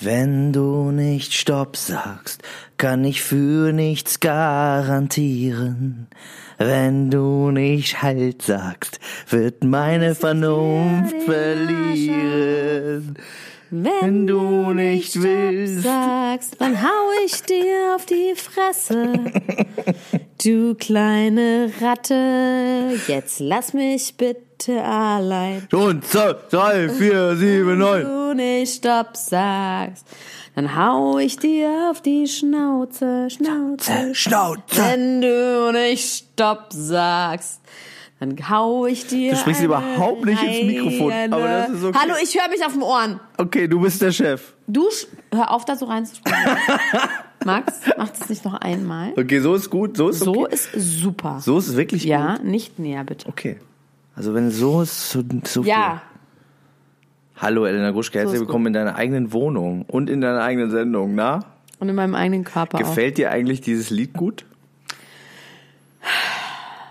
[0.00, 2.42] Wenn du nicht Stopp sagst,
[2.76, 6.08] kann ich für nichts garantieren.
[6.58, 13.16] Wenn du nicht Halt sagst, wird meine Vernunft verlieren.
[13.70, 19.14] Wenn du nicht willst, sagst, dann hau ich dir auf die Fresse.
[20.46, 25.66] Du kleine Ratte, jetzt lass mich bitte allein.
[25.72, 28.04] Und zwei, drei, vier, sieben, neun.
[28.04, 30.06] Wenn du nicht Stopp sagst,
[30.54, 34.60] dann hau ich dir auf die Schnauze, Schnauze, Schnauze.
[34.76, 37.60] Wenn du nicht Stopp sagst,
[38.20, 39.32] dann hau ich dir.
[39.32, 41.98] Du sprichst überhaupt nicht ins Mikrofon, aber das ist okay.
[42.00, 43.18] Hallo, ich höre mich auf den Ohren.
[43.36, 44.52] Okay, du bist der Chef.
[44.68, 44.86] Du,
[45.34, 46.38] hör auf, da so reinzusprechen.
[47.46, 49.12] Max, mach das nicht noch einmal.
[49.16, 50.52] Okay, so ist gut, so ist So okay.
[50.54, 51.38] ist super.
[51.40, 52.44] So ist wirklich ja, gut.
[52.44, 53.28] nicht näher, bitte.
[53.28, 53.56] Okay.
[54.16, 57.42] Also wenn so ist, so, so Ja, viel.
[57.42, 61.14] Hallo Elena Gruschke, herzlich ist willkommen in deiner eigenen Wohnung und in deiner eigenen Sendung,
[61.14, 61.44] na?
[61.78, 64.44] und in meinem eigenen Körper Gefällt dir eigentlich dieses Lied gut?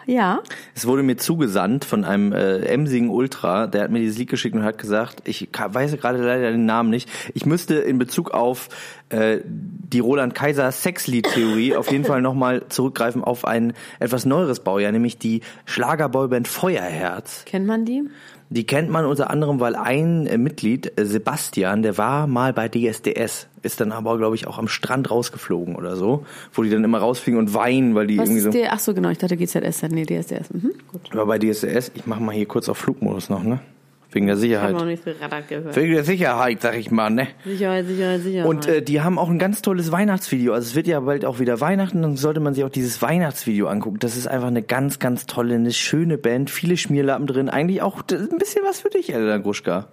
[0.05, 0.41] Ja,
[0.75, 4.55] Es wurde mir zugesandt von einem äh, emsigen Ultra, der hat mir dieses Lied geschickt
[4.55, 8.69] und hat gesagt, ich weiß gerade leider den Namen nicht, ich müsste in Bezug auf
[9.09, 14.91] äh, die Roland Kaiser Sexlied-Theorie auf jeden Fall nochmal zurückgreifen auf ein etwas neueres Baujahr,
[14.91, 17.43] nämlich die Schlagerboyband Feuerherz.
[17.45, 18.03] kennt man die?
[18.49, 22.69] Die kennt man unter anderem, weil ein äh, Mitglied, äh, Sebastian, der war mal bei
[22.69, 26.83] DSDS, ist dann aber, glaube ich, auch am Strand rausgeflogen oder so, wo die dann
[26.83, 28.51] immer rausfliegen und weinen, weil die Was irgendwie ist so...
[28.51, 28.73] der?
[28.73, 30.53] Ach so, genau, ich dachte GZS, nee, DSDS.
[30.53, 31.01] Mhm, gut.
[31.11, 33.59] Aber bei DSDS, ich mache mal hier kurz auf Flugmodus noch, ne?
[34.15, 34.73] Wegen der Ich habe Sicherheit.
[34.75, 35.75] noch nicht Radar gehört.
[35.75, 37.27] Wegen der Sicherheit, sag ich mal, ne?
[37.43, 38.47] Sicherheit, Sicherheit, Sicherheit.
[38.47, 40.53] Und äh, die haben auch ein ganz tolles Weihnachtsvideo.
[40.53, 43.67] Also es wird ja bald auch wieder Weihnachten, dann sollte man sich auch dieses Weihnachtsvideo
[43.67, 43.99] angucken.
[43.99, 47.49] Das ist einfach eine ganz, ganz tolle, eine schöne Band, viele Schmierlappen drin.
[47.49, 49.89] Eigentlich auch ist ein bisschen was für dich, Elena Gruschka.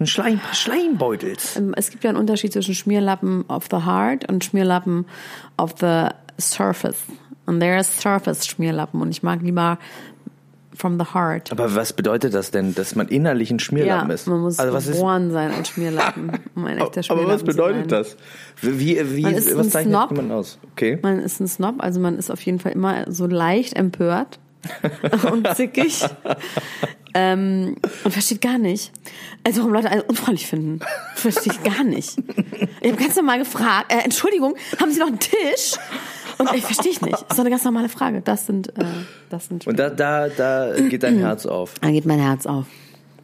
[0.00, 1.56] Ein Schleim, paar Schleimbeutels.
[1.56, 5.06] Ähm, es gibt ja einen Unterschied zwischen Schmierlappen of the heart und Schmierlappen
[5.56, 6.08] of the
[6.40, 7.04] surface.
[7.46, 9.78] Und there is surface Schmierlappen und ich mag lieber
[10.74, 11.50] from the heart.
[11.52, 14.26] Aber was bedeutet das denn, dass man innerlich ein Schmierlappen ja, ist?
[14.26, 17.44] man muss also was ist, geboren sein als Schmierlappen, um ein echter aber Schmierlappen was
[17.44, 18.16] bedeutet das?
[18.60, 20.10] Wie, wie, Man ist was zeichnet Snob.
[20.10, 20.58] jemand aus?
[20.72, 20.98] Okay.
[21.02, 24.38] Man ist ein Snob, also man ist auf jeden Fall immer so leicht empört
[25.30, 26.04] und zickig.
[27.14, 28.92] ähm, und versteht gar nicht.
[29.44, 30.80] Also warum Leute alles unfreundlich finden.
[31.14, 32.16] Verstehe ich gar nicht.
[32.80, 35.78] Ich habe ganz normal gefragt, äh, Entschuldigung, haben Sie noch einen Tisch?
[36.38, 37.12] Und ich verstehe ich nicht.
[37.12, 38.20] Das ist doch eine ganz normale Frage.
[38.20, 38.84] Das sind, äh,
[39.30, 39.66] das sind.
[39.66, 41.74] Und da, da, da geht dein Herz auf.
[41.80, 42.66] da geht mein Herz auf.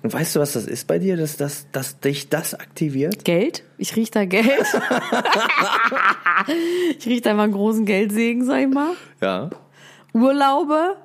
[0.02, 3.24] Und weißt du, was das ist bei dir, dass, dass, dass dich das aktiviert?
[3.24, 3.64] Geld?
[3.76, 4.46] Ich riech da Geld.
[6.98, 8.92] ich riech da mal einen großen Geldsegen, sag ich mal.
[9.20, 9.50] Ja.
[10.14, 10.96] Urlaube,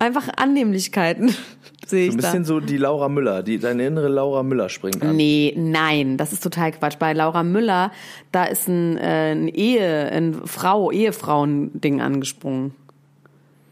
[0.00, 1.36] einfach Annehmlichkeiten
[1.88, 2.28] sehe So ich ein da.
[2.28, 5.16] bisschen so die Laura Müller, die deine innere Laura Müller springt an.
[5.16, 6.98] Nee, nein, das ist total Quatsch.
[6.98, 7.90] Bei Laura Müller,
[8.32, 12.74] da ist ein, äh, ein Ehe, ein Frau, Ehefrauen-Ding angesprungen.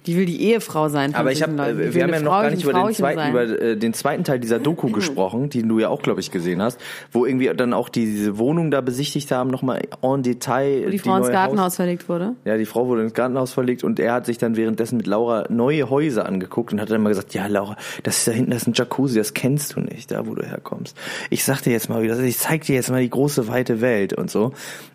[0.07, 1.15] Die will die Ehefrau sein.
[1.15, 1.53] Aber ich habe.
[1.53, 3.77] Die wir haben ja noch Frau, gar die nicht über den, Frauchen zweiten, über äh,
[3.77, 6.81] den zweiten Teil dieser Doku gesprochen, den du ja auch, glaube ich, gesehen hast,
[7.13, 10.87] wo irgendwie dann auch diese Wohnung da besichtigt haben, nochmal en Detail.
[10.87, 12.35] Wo die Frau ins Gartenhaus Haus- verlegt wurde.
[12.45, 15.45] Ja, die Frau wurde ins Gartenhaus verlegt und er hat sich dann währenddessen mit Laura
[15.49, 18.63] neue Häuser angeguckt und hat dann mal gesagt, ja Laura, das ist da hinten, das
[18.63, 20.97] ist ein Jacuzzi, das kennst du nicht, da wo du herkommst.
[21.31, 24.13] Ich sag dir jetzt mal wieder, ich zeig dir jetzt mal die große weite Welt
[24.15, 24.53] und so.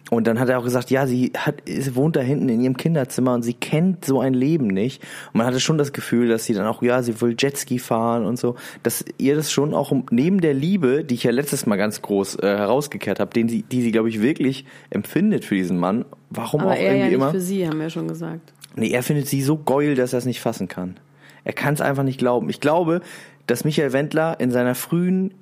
[0.09, 2.77] Und dann hat er auch gesagt, ja, sie hat, sie wohnt da hinten in ihrem
[2.77, 4.96] Kinderzimmer und sie kennt so ein Leben nicht.
[5.33, 8.25] Und man hatte schon das Gefühl, dass sie dann auch, ja, sie will Jetski fahren
[8.25, 11.77] und so, dass ihr das schon auch neben der Liebe, die ich ja letztes Mal
[11.77, 15.77] ganz groß äh, herausgekehrt habe, den sie, die sie, glaube ich, wirklich empfindet für diesen
[15.77, 17.31] Mann, warum Aber auch er ja irgendwie nicht immer.
[17.31, 18.53] für sie, haben wir schon gesagt.
[18.75, 20.97] Nee, er findet sie so geil, dass er es nicht fassen kann.
[21.43, 22.49] Er kann es einfach nicht glauben.
[22.49, 23.01] Ich glaube,
[23.47, 25.33] dass Michael Wendler in seiner frühen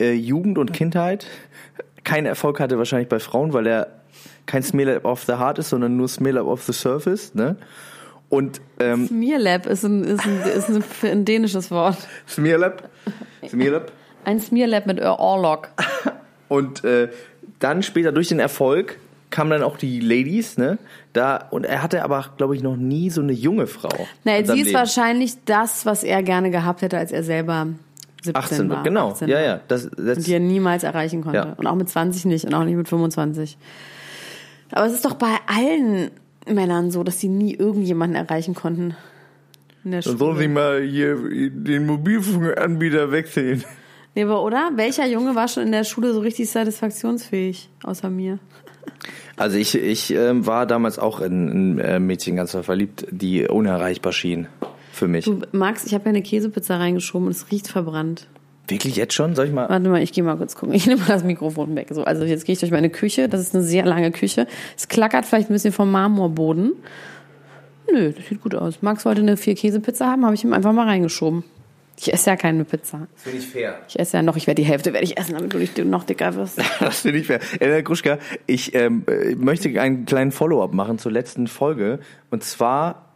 [0.00, 1.26] äh, Jugend und Kindheit
[2.04, 3.88] keinen Erfolg hatte, wahrscheinlich bei Frauen, weil er
[4.46, 7.34] kein Smear of the Heart ist, sondern nur Smear of the Surface.
[7.34, 7.56] Ne?
[8.30, 11.98] Und ähm, Smearlap ist ein, ist ein, ist ein, ein dänisches Wort.
[12.28, 12.88] Smearlap,
[13.46, 13.92] Smearlap.
[14.24, 15.68] Ein Smearlap mit Orlok.
[16.48, 17.08] Und äh,
[17.58, 18.98] dann später durch den Erfolg
[19.30, 20.78] kamen dann auch die Ladies, ne?
[21.12, 24.06] Da und er hatte aber, glaube ich, noch nie so eine junge Frau.
[24.24, 24.74] Na, sie ist Leben.
[24.74, 27.68] wahrscheinlich das, was er gerne gehabt hätte, als er selber
[28.22, 28.76] 17 18 war.
[28.78, 29.10] wird, genau.
[29.12, 29.42] 18 Ja, war.
[29.44, 29.60] ja.
[29.68, 31.38] Das, das, Und die er niemals erreichen konnte.
[31.38, 31.52] Ja.
[31.56, 33.56] Und auch mit 20 nicht und auch nicht mit 25.
[34.72, 36.10] Aber es ist doch bei allen
[36.48, 38.96] Männern so, dass sie nie irgendjemanden erreichen konnten.
[39.84, 40.18] In der Dann Schule.
[40.18, 41.16] sollen Sie mal hier
[41.50, 43.64] den Mobilfunkanbieter wechseln.
[44.14, 44.72] Nee, aber oder?
[44.74, 48.38] Welcher Junge war schon in der Schule so richtig satisfaktionsfähig, außer mir?
[49.36, 54.12] Also ich, ich ähm, war damals auch in ein äh, Mädchen ganz verliebt, die unerreichbar
[54.12, 54.48] schien
[54.92, 55.24] für mich.
[55.24, 58.26] Du, Max, ich habe ja eine Käsepizza reingeschoben und es riecht verbrannt.
[58.70, 59.34] Wirklich jetzt schon?
[59.34, 59.68] Soll ich mal?
[59.68, 60.74] Warte mal, ich gehe mal kurz gucken.
[60.74, 61.88] Ich nehme mal das Mikrofon weg.
[61.90, 63.28] So, also jetzt gehe ich durch meine Küche.
[63.28, 64.46] Das ist eine sehr lange Küche.
[64.76, 66.72] Es klackert vielleicht ein bisschen vom Marmorboden.
[67.92, 68.82] Nö, das sieht gut aus.
[68.82, 71.44] Max wollte eine vier Käsepizza haben, habe ich ihm einfach mal reingeschoben.
[71.98, 73.08] Ich esse ja keine Pizza.
[73.12, 73.78] Das finde ich fair.
[73.88, 76.04] Ich esse ja noch, ich werde die Hälfte werde ich essen, damit du nicht noch
[76.04, 76.58] dicker wirst.
[76.80, 77.40] Das finde ich fair.
[77.58, 81.98] Elena Gruschka, ich ähm, äh, möchte einen kleinen Follow-up machen zur letzten Folge.
[82.30, 83.10] Und zwar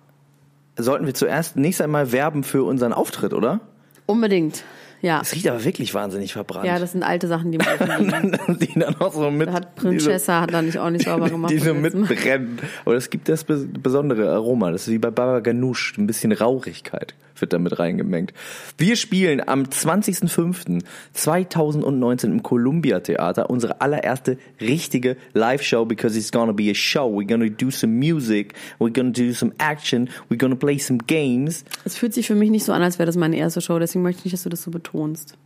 [0.77, 3.61] sollten wir zuerst nächstes einmal werben für unseren Auftritt, oder?
[4.05, 4.65] Unbedingt.
[5.05, 5.21] Ja.
[5.21, 6.65] Es riecht aber wirklich wahnsinnig verbrannt.
[6.67, 9.51] Ja, das sind alte Sachen, die man die dann auch so mit.
[9.53, 11.53] hat Prinzessa hat da nicht auch nicht sauber gemacht.
[11.53, 12.59] Die so mitbrennen.
[12.87, 14.71] Aber es gibt das bes- besondere Aroma.
[14.71, 15.99] Das ist wie bei Baba Ganoush.
[15.99, 18.33] Ein bisschen Rauchigkeit wird da mit reingemengt.
[18.79, 19.65] Wir spielen am
[21.15, 27.07] 20.05.2019 im Columbia Theater unsere allererste richtige Live-Show because it's gonna be a show.
[27.11, 28.55] We're gonna do some music.
[28.79, 30.09] We're gonna do some action.
[30.29, 31.65] We're gonna play some games.
[31.85, 34.03] Es fühlt sich für mich nicht so an, als wäre das meine erste Show, deswegen
[34.03, 35.37] möchte ich nicht, dass du das so betonst.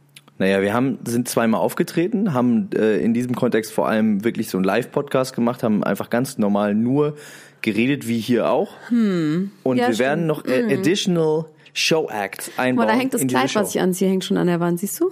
[0.40, 4.58] Naja, wir haben, sind zweimal aufgetreten, haben äh, in diesem Kontext vor allem wirklich so
[4.58, 7.16] einen Live-Podcast gemacht, haben einfach ganz normal nur
[7.60, 8.70] geredet, wie hier auch.
[8.90, 9.98] Und Ja, wir stimmt.
[9.98, 11.46] werden noch äh, additional
[11.78, 12.86] Show-Acts Guck einbauen.
[12.86, 13.60] mal, da hängt das Kleid, Show.
[13.60, 15.10] was ich anziehe, hängt schon an der Wand, siehst du?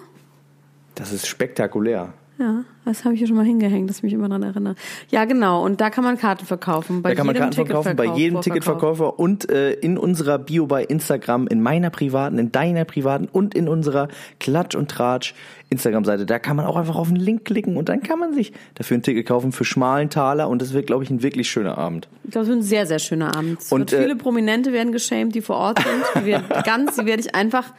[0.94, 2.12] Das ist spektakulär.
[2.38, 4.74] Ja, das habe ich hier schon mal hingehängt, dass ich mich immer daran erinnere.
[5.08, 5.64] Ja, genau.
[5.64, 7.00] Und da kann man Karten verkaufen.
[7.00, 8.42] Bei Da kann man jedem Karten verkaufen, bei jedem.
[8.42, 13.54] Ticketverkäufer und äh, in unserer Bio bei Instagram, in meiner privaten, in deiner privaten und
[13.54, 14.08] in unserer
[14.38, 15.34] Klatsch und Tratsch
[15.68, 16.26] Instagram-Seite.
[16.26, 18.98] Da kann man auch einfach auf den Link klicken und dann kann man sich dafür
[18.98, 22.08] ein Ticket kaufen für schmalen Taler und das wird, glaube ich, ein wirklich schöner Abend.
[22.24, 23.58] Ich glaube, es wird ein sehr, sehr schöner Abend.
[23.70, 26.22] Und, äh, viele Prominente werden geschämt, die vor Ort sind.
[26.22, 27.72] Die werden ganz, die werde ich einfach,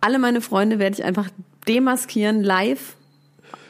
[0.00, 1.28] alle meine Freunde werde ich einfach
[1.68, 2.96] demaskieren live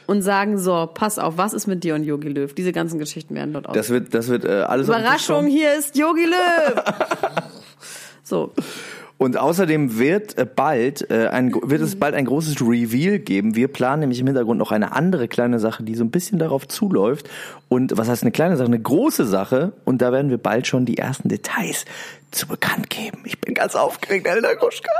[0.07, 2.53] und sagen, so, pass auf, was ist mit dir und Yogi Löw?
[2.53, 3.75] Diese ganzen Geschichten werden dort aus.
[3.75, 6.83] Das wird, das wird äh, alles Überraschung, hier ist Yogi Löw!
[8.23, 8.53] so,
[9.17, 13.55] Und außerdem wird äh, bald äh, ein, wird es bald ein großes Reveal geben.
[13.55, 16.67] Wir planen nämlich im Hintergrund noch eine andere kleine Sache, die so ein bisschen darauf
[16.67, 17.29] zuläuft.
[17.69, 18.67] Und was heißt eine kleine Sache?
[18.67, 19.71] Eine große Sache.
[19.85, 21.85] Und da werden wir bald schon die ersten Details
[22.31, 23.19] zu bekannt geben.
[23.23, 24.91] Ich bin ganz aufgeregt, Elena Gruschka.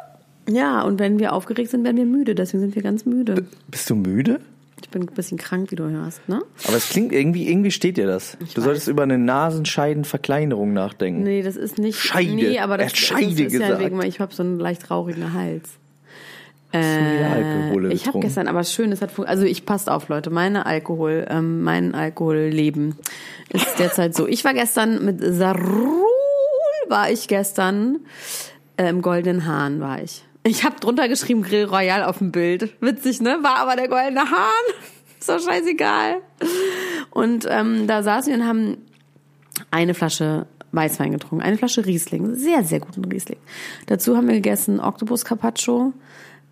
[0.48, 2.36] ja, und wenn wir aufgeregt sind, werden wir müde.
[2.36, 3.46] Deswegen sind wir ganz müde.
[3.68, 4.40] Bist du müde?
[4.86, 6.44] Ich bin ein bisschen krank, wie du hörst, ne?
[6.68, 8.38] Aber es klingt irgendwie, irgendwie steht dir das.
[8.54, 11.24] du solltest über eine Nasenscheidenverkleinerung nachdenken.
[11.24, 11.98] Nee, das ist nicht.
[12.00, 12.32] Scheide.
[12.36, 13.80] Nee, aber Er das, hat Scheide das ist ja gesagt.
[13.80, 15.68] wegen, weil ich habe so einen leicht traurigen Hals.
[16.72, 21.26] Äh, ich habe gestern aber schön, es hat also ich passt auf Leute, meine Alkohol,
[21.30, 22.96] ähm, mein Alkoholleben
[23.50, 24.28] ist derzeit so.
[24.28, 26.04] Ich war gestern mit Sarul
[26.90, 28.02] war ich gestern
[28.78, 30.24] äh, im Goldenen Hahn war ich.
[30.48, 32.70] Ich habe drunter geschrieben Grill Royal auf dem Bild.
[32.80, 33.40] Witzig, ne?
[33.42, 34.76] War aber der Goldene Hahn.
[35.20, 36.18] Ist doch scheißegal.
[37.10, 38.78] Und ähm, da saßen wir und haben
[39.72, 43.40] eine Flasche Weißwein getrunken, eine Flasche Riesling, sehr, sehr guten Riesling.
[43.88, 45.94] Dazu haben wir gegessen Oktopus Carpaccio,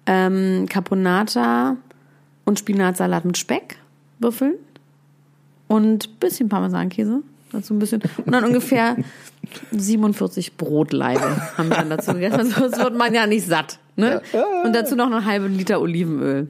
[0.08, 1.78] ähm, Caponata
[2.46, 3.78] und Spinatsalat mit Speck,
[4.18, 4.56] Würfeln
[5.68, 7.22] und bisschen Parmesankäse.
[7.52, 8.02] Dazu ein bisschen.
[8.26, 8.98] Und dann ungefähr
[9.72, 12.50] 47 Brotlaibe haben wir dann dazu gegessen.
[12.50, 13.78] Sonst wird man ja nicht satt.
[13.96, 14.22] Ne?
[14.64, 16.48] Und dazu noch eine halbe Liter Olivenöl.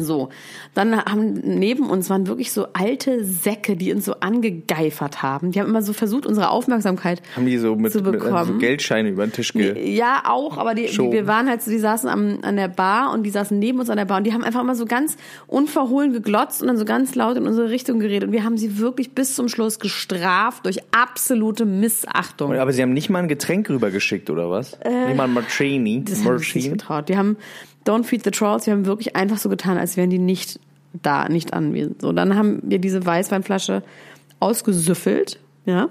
[0.00, 0.28] So,
[0.74, 5.50] dann haben neben uns waren wirklich so alte Säcke, die uns so angegeifert haben.
[5.50, 8.44] Die haben immer so versucht, unsere Aufmerksamkeit Haben die so mit, zu mit bekommen.
[8.46, 9.92] so Geldscheine über den Tisch ge...
[9.92, 13.12] Ja, auch, aber die, die, wir waren halt so, die saßen am, an der Bar
[13.12, 15.16] und die saßen neben uns an der Bar und die haben einfach immer so ganz
[15.48, 18.78] unverhohlen geglotzt und dann so ganz laut in unsere Richtung geredet und wir haben sie
[18.78, 22.54] wirklich bis zum Schluss gestraft durch absolute Missachtung.
[22.54, 24.78] Aber sie haben nicht mal ein Getränk rübergeschickt, oder was?
[24.84, 25.96] nicht mal ein Martini.
[25.98, 27.08] Äh, Das haben wir uns nicht getraut.
[27.08, 27.36] Die haben
[27.88, 30.60] Don't Feed the Trolls, die haben wirklich einfach so getan, als wären die nicht
[30.92, 32.02] da, nicht anwesend.
[32.02, 33.82] So, dann haben wir diese Weißweinflasche
[34.40, 35.88] ausgesüffelt, ja.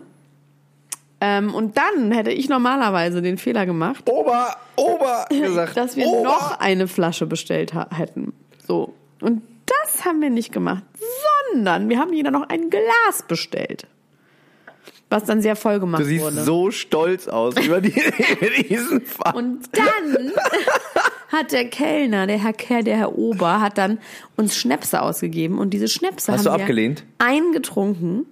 [1.20, 5.76] Ähm, und dann hätte ich normalerweise den Fehler gemacht, Ober, Ober gesagt.
[5.76, 6.24] dass wir Ober.
[6.24, 8.34] noch eine Flasche bestellt hätten.
[8.68, 8.94] So.
[9.22, 10.84] Und das haben wir nicht gemacht,
[11.54, 13.88] sondern wir haben jeder noch ein Glas bestellt.
[15.10, 16.44] Was dann sehr voll gemacht Du siehst wurde.
[16.44, 17.94] so stolz aus über, die,
[18.40, 19.36] über diesen Fall.
[19.36, 20.32] Und dann
[21.30, 24.00] hat der Kellner, der Herr Kerr, der Herr Ober, hat dann
[24.36, 27.04] uns Schnäpse ausgegeben und diese Schnäpse Hast haben du wir abgelehnt?
[27.18, 28.26] einen getrunken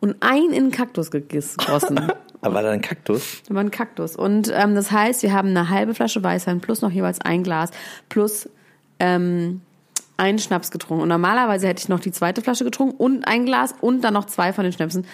[0.00, 2.00] und einen in den Kaktus gegossen.
[2.40, 3.42] Aber war da ein Kaktus?
[3.48, 4.14] Da war ein Kaktus.
[4.14, 7.70] Und ähm, das heißt, wir haben eine halbe Flasche Weißwein plus noch jeweils ein Glas
[8.08, 8.48] plus
[9.00, 9.60] ähm,
[10.18, 11.02] einen Schnaps getrunken.
[11.02, 14.26] Und normalerweise hätte ich noch die zweite Flasche getrunken und ein Glas und dann noch
[14.26, 15.06] zwei von den Schnäpsen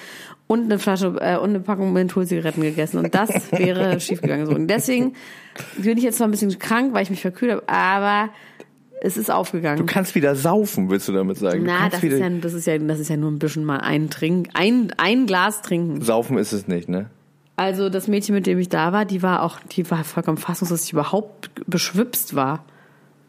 [0.46, 2.99] und eine Flasche äh, und eine Packung Mentholzigaretten gegessen.
[2.99, 4.46] Und das wäre schiefgegangen.
[4.46, 4.54] So.
[4.54, 5.14] Und deswegen
[5.76, 8.30] bin ich jetzt zwar ein bisschen krank, weil ich mich verkühlt habe, aber
[9.00, 9.78] es ist aufgegangen.
[9.78, 11.62] Du kannst wieder saufen, willst du damit sagen?
[11.64, 14.08] Na, das ist, ja, das, ist ja, das ist ja nur ein bisschen mal ein
[14.08, 16.00] Trink, ein, ein Glas trinken.
[16.00, 17.11] Saufen ist es nicht, ne?
[17.56, 20.80] Also das Mädchen, mit dem ich da war, die war auch, die war vollkommen fassungslos,
[20.80, 22.64] dass ich überhaupt beschwipst war.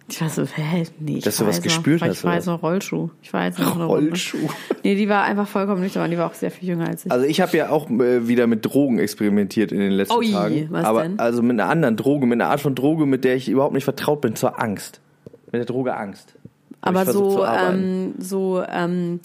[0.08, 2.46] Ich war so, hä, nee, ich Dass du was gespürt noch, hast, Ich war jetzt
[2.46, 3.10] noch Rollschuh.
[3.24, 3.80] Ich war jetzt noch.
[3.80, 4.38] Rollschuh.
[4.84, 7.12] Nee, die war einfach vollkommen nüchtern, die war auch sehr viel jünger als ich.
[7.12, 10.68] Also ich habe ja auch äh, wieder mit Drogen experimentiert in den letzten Ui, Tagen.
[10.70, 11.18] was Aber denn?
[11.18, 13.84] also mit einer anderen Droge, mit einer Art von Droge, mit der ich überhaupt nicht
[13.86, 15.02] vertraut bin, zur Angst.
[15.48, 16.36] Mit der Droge Angst.
[16.84, 19.20] Hab Aber so, ähm, so ähm,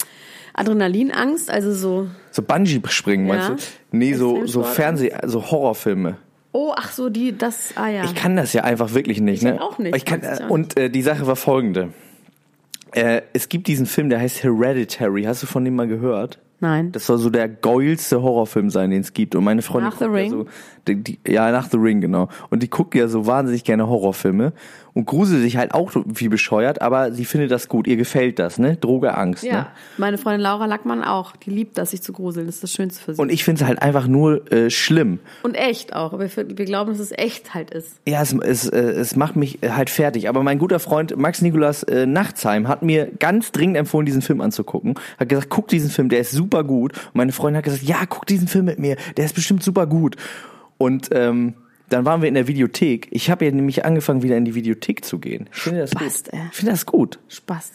[0.55, 3.35] Adrenalinangst, also so, so Bungee springen, Ja.
[3.35, 3.49] meinst
[3.91, 3.97] du?
[3.97, 4.63] Nee, so so.
[4.63, 6.17] Fernseh, so Horrorfilme.
[6.51, 8.03] Oh, ach so, die, das, ah ja.
[8.03, 9.61] Ich kann das ja einfach wirklich nicht, Ich ne?
[9.61, 11.89] auch nicht, Ich kann, auch und äh, die Sache war folgende.
[12.91, 15.23] Äh, es gibt diesen Film, der heißt Hereditary.
[15.23, 16.39] Hast du von dem mal gehört?
[16.59, 16.91] Nein.
[16.91, 19.33] Das soll so der geilste Horrorfilm sein, den es gibt.
[19.33, 20.31] Und meine Freundin Nach The guckt ja Ring?
[20.31, 20.45] so,
[20.87, 22.29] die, die, ja nach The Ring genau.
[22.51, 24.53] Und die guckt ja so wahnsinnig gerne Horrorfilme
[24.93, 27.87] und gruselt sich halt auch wie bescheuert, aber sie findet das gut.
[27.87, 28.75] Ihr gefällt das, ne?
[28.75, 29.43] Droge, Angst.
[29.43, 29.67] ja, Ne?
[29.97, 31.35] meine Freundin Laura Lackmann auch.
[31.35, 32.45] Die liebt das, sich zu gruseln.
[32.45, 33.21] Das ist das Schönste für sie.
[33.21, 35.19] Und ich finde es halt einfach nur äh, schlimm.
[35.43, 36.13] Und echt auch.
[36.13, 37.99] Aber wir, wir glauben, dass es echt halt ist.
[38.07, 40.27] Ja, es, es, äh, es macht mich halt fertig.
[40.27, 44.41] Aber mein guter Freund Max Nikolas äh, Nachtsheim hat mir ganz dringend empfohlen, diesen Film
[44.41, 44.95] anzugucken.
[45.19, 46.93] Hat gesagt, guck diesen Film, der ist super gut.
[46.93, 49.87] Und meine Freundin hat gesagt, ja, guck diesen Film mit mir, der ist bestimmt super
[49.87, 50.15] gut.
[50.77, 51.53] Und ähm,
[51.93, 53.07] dann waren wir in der Videothek.
[53.11, 55.49] Ich habe ja nämlich angefangen, wieder in die Videothek zu gehen.
[55.53, 56.33] Ich finde das Spaß, gut.
[56.33, 56.39] ey.
[56.51, 57.19] Ich finde das gut.
[57.27, 57.71] Spaß.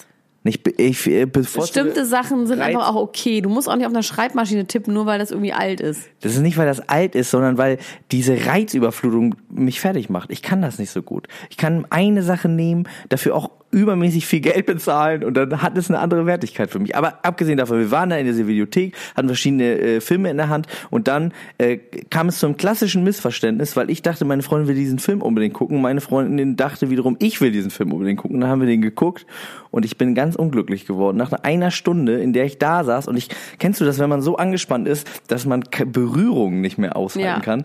[0.48, 3.40] Ich, be- ich, äh, Bestimmte Sachen sind einfach auch okay.
[3.40, 6.02] Du musst auch nicht auf einer Schreibmaschine tippen, nur weil das irgendwie alt ist.
[6.20, 7.78] Das ist nicht, weil das alt ist, sondern weil
[8.12, 10.30] diese Reizüberflutung mich fertig macht.
[10.30, 11.26] Ich kann das nicht so gut.
[11.50, 15.90] Ich kann eine Sache nehmen, dafür auch übermäßig viel Geld bezahlen und dann hat es
[15.90, 16.96] eine andere Wertigkeit für mich.
[16.96, 20.48] Aber abgesehen davon, wir waren da in dieser Videothek, hatten verschiedene äh, Filme in der
[20.48, 21.76] Hand und dann äh,
[22.08, 25.82] kam es zum klassischen Missverständnis, weil ich dachte, meine Freundin will diesen Film unbedingt gucken.
[25.82, 28.40] Meine Freundin dachte wiederum, ich will diesen Film unbedingt gucken.
[28.40, 29.26] Dann haben wir den geguckt
[29.70, 31.18] und ich bin ganz unglücklich geworden.
[31.18, 33.28] Nach einer Stunde, in der ich da saß und ich,
[33.58, 37.40] kennst du das, wenn man so angespannt ist, dass man Berührungen nicht mehr aushalten Ja.
[37.40, 37.64] kann?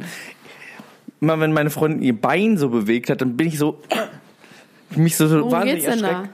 [1.21, 3.79] Immer wenn meine Freundin ihr Bein so bewegt hat, dann bin ich so,
[4.97, 6.29] mich so, Worum wahnsinnig geht's denn erschreckt.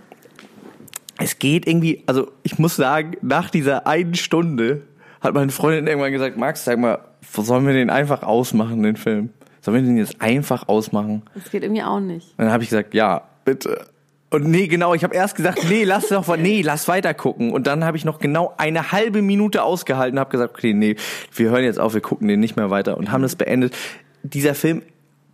[1.18, 1.24] da?
[1.24, 4.84] Es geht irgendwie, also ich muss sagen, nach dieser einen Stunde
[5.22, 7.00] hat meine Freundin irgendwann gesagt, Max, sag mal,
[7.32, 9.32] sollen wir den einfach ausmachen, den Film?
[9.62, 11.24] Sollen wir den jetzt einfach ausmachen?
[11.34, 12.30] Das geht irgendwie auch nicht.
[12.38, 13.88] Und dann habe ich gesagt, ja, bitte.
[14.30, 17.52] Und nee, genau, ich habe erst gesagt, nee, lass doch, nee, lass weiter gucken.
[17.52, 20.98] Und dann habe ich noch genau eine halbe Minute ausgehalten und habe gesagt, okay, nee,
[21.34, 23.76] wir hören jetzt auf, wir gucken den nicht mehr weiter und haben das beendet.
[24.24, 24.82] Dieser Film,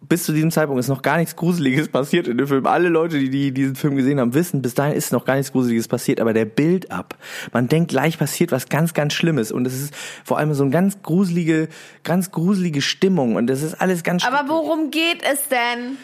[0.10, 2.66] bis zu diesem Zeitpunkt ist noch gar nichts Gruseliges passiert in dem Film.
[2.66, 5.52] Alle Leute, die, die diesen Film gesehen haben, wissen, bis dahin ist noch gar nichts
[5.52, 7.18] Gruseliges passiert, aber der Bild ab.
[7.52, 10.72] Man denkt gleich passiert was ganz, ganz Schlimmes und es ist vor allem so eine
[10.72, 11.70] ganz gruselige,
[12.04, 15.98] ganz gruselige Stimmung und das ist alles ganz Aber worum geht es denn?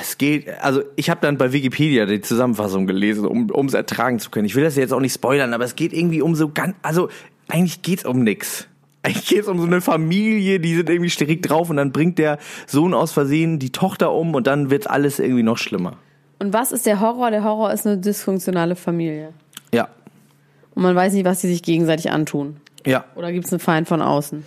[0.00, 4.18] es geht, also ich habe dann bei Wikipedia die Zusammenfassung gelesen, um um es ertragen
[4.18, 4.46] zu können.
[4.46, 7.08] Ich will das jetzt auch nicht spoilern, aber es geht irgendwie um so ganz, also
[7.48, 8.68] eigentlich geht's um nix.
[9.08, 12.38] Eigentlich geht's um so eine Familie, die sind irgendwie strikt drauf und dann bringt der
[12.66, 15.96] Sohn aus Versehen die Tochter um und dann wird alles irgendwie noch schlimmer.
[16.38, 17.30] Und was ist der Horror?
[17.30, 19.32] Der Horror ist eine dysfunktionale Familie.
[19.72, 19.88] Ja,
[20.74, 22.58] Und man weiß nicht, was die sich gegenseitig antun.
[22.86, 23.04] ja.
[23.16, 24.44] Oder gibt es einen Feind von außen?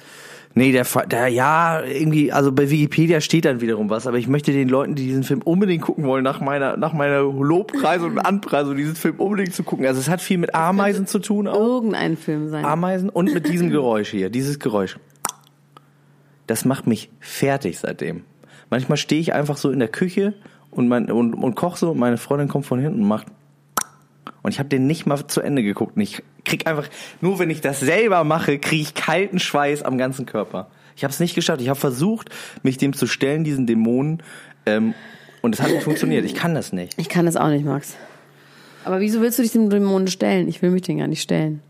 [0.54, 4.52] Nee, der, der, ja, irgendwie, also bei Wikipedia steht dann wiederum was, aber ich möchte
[4.52, 8.76] den Leuten, die diesen Film unbedingt gucken wollen, nach meiner, nach meiner Lobpreisung und Anpreisung,
[8.76, 9.86] diesen Film unbedingt zu gucken.
[9.86, 11.56] Also es hat viel mit Ameisen zu tun auch.
[11.56, 12.66] Irgendein Film sein.
[12.66, 14.98] Ameisen und mit diesem Geräusch hier, dieses Geräusch.
[16.48, 18.24] Das macht mich fertig seitdem.
[18.70, 20.34] Manchmal stehe ich einfach so in der Küche
[20.70, 23.28] und, mein, und, und koch so und meine Freundin kommt von hinten und macht
[24.44, 25.96] und ich habe den nicht mal zu Ende geguckt.
[25.96, 26.88] Und ich krieg einfach,
[27.22, 30.68] nur wenn ich das selber mache, kriege ich kalten Schweiß am ganzen Körper.
[30.96, 31.62] Ich habe es nicht geschafft.
[31.62, 32.30] Ich habe versucht,
[32.64, 34.24] mich dem zu stellen, diesen Dämonen.
[34.66, 34.94] Ähm,
[35.42, 36.26] und es hat nicht funktioniert.
[36.26, 36.94] Ich kann das nicht.
[36.98, 37.96] Ich kann das auch nicht, Max.
[38.84, 40.48] Aber wieso willst du dich dem Dämonen stellen?
[40.48, 41.62] Ich will mich den gar nicht stellen.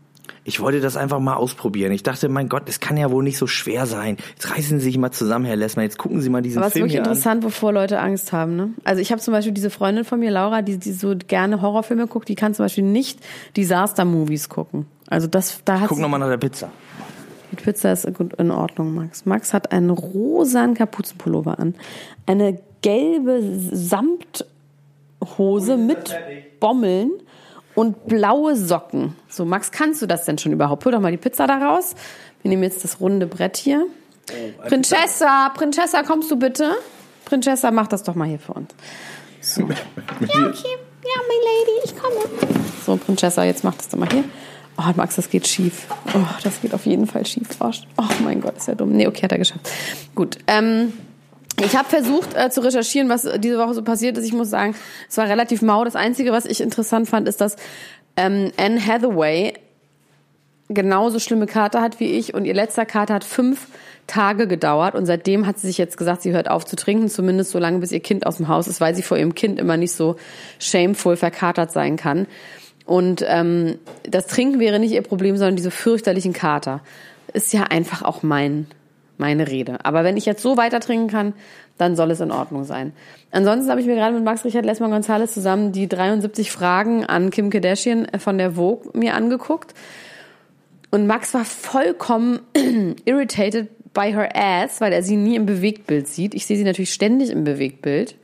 [0.44, 1.92] Ich wollte das einfach mal ausprobieren.
[1.92, 4.16] Ich dachte, mein Gott, es kann ja wohl nicht so schwer sein.
[4.34, 5.84] Jetzt reißen Sie sich mal zusammen, Herr Lessmann.
[5.84, 7.08] Jetzt gucken Sie mal diesen Aber es ist Film wirklich hier an.
[7.10, 8.56] interessant, wovor Leute Angst haben.
[8.56, 8.70] Ne?
[8.84, 12.06] Also ich habe zum Beispiel diese Freundin von mir, Laura, die, die so gerne Horrorfilme
[12.08, 13.20] guckt, die kann zum Beispiel nicht
[13.56, 14.86] Disaster-Movies gucken.
[15.08, 16.70] Also das, da hat Guck sie- noch mal nach der Pizza.
[17.52, 19.26] Die Pizza ist gut in Ordnung, Max.
[19.26, 21.74] Max hat einen rosanen Kapuzenpullover an,
[22.26, 23.40] eine gelbe
[23.72, 26.16] Samthose mit
[26.60, 27.10] Bommeln
[27.74, 29.16] und blaue Socken.
[29.28, 30.84] So, Max, kannst du das denn schon überhaupt?
[30.84, 31.94] Hol doch mal die Pizza da raus.
[32.42, 33.86] Wir nehmen jetzt das runde Brett hier.
[34.66, 36.76] Prinzessa, Prinzessa, kommst du bitte?
[37.24, 38.70] Prinzessa, mach das doch mal hier für uns.
[39.40, 39.62] So.
[39.62, 40.76] ja, okay.
[41.04, 42.20] Ja, my lady, ich komme.
[42.86, 44.24] So, Prinzessa, jetzt mach das doch mal hier.
[44.78, 45.86] Oh, Max, das geht schief.
[46.14, 47.48] Oh, das geht auf jeden Fall schief.
[47.60, 48.92] Oh, oh mein Gott, ist ja dumm.
[48.92, 49.68] Nee, okay, hat er geschafft.
[50.14, 50.38] Gut.
[50.46, 50.92] Ähm,
[51.64, 54.24] ich habe versucht äh, zu recherchieren, was diese Woche so passiert ist.
[54.24, 54.74] Ich muss sagen,
[55.08, 55.84] es war relativ mau.
[55.84, 57.56] Das Einzige, was ich interessant fand, ist, dass
[58.16, 59.54] ähm, Anne Hathaway
[60.68, 63.68] genauso schlimme Kater hat wie ich und ihr letzter Kater hat fünf
[64.06, 67.50] Tage gedauert und seitdem hat sie sich jetzt gesagt, sie hört auf zu trinken, zumindest
[67.50, 69.76] so lange, bis ihr Kind aus dem Haus ist, weil sie vor ihrem Kind immer
[69.76, 70.16] nicht so
[70.58, 72.26] shameful verkatert sein kann.
[72.84, 76.80] Und ähm, das Trinken wäre nicht ihr Problem, sondern diese fürchterlichen Kater.
[77.32, 78.66] Ist ja einfach auch mein,
[79.18, 79.84] meine Rede.
[79.84, 81.34] Aber wenn ich jetzt so weiter trinken kann,
[81.78, 82.92] dann soll es in Ordnung sein.
[83.30, 87.30] Ansonsten habe ich mir gerade mit Max Richard Lessmann González zusammen die 73 Fragen an
[87.30, 89.74] Kim Kardashian von der Vogue mir angeguckt.
[90.90, 92.40] Und Max war vollkommen
[93.04, 96.34] irritated by her ass, weil er sie nie im Bewegtbild sieht.
[96.34, 98.16] Ich sehe sie natürlich ständig im Bewegtbild.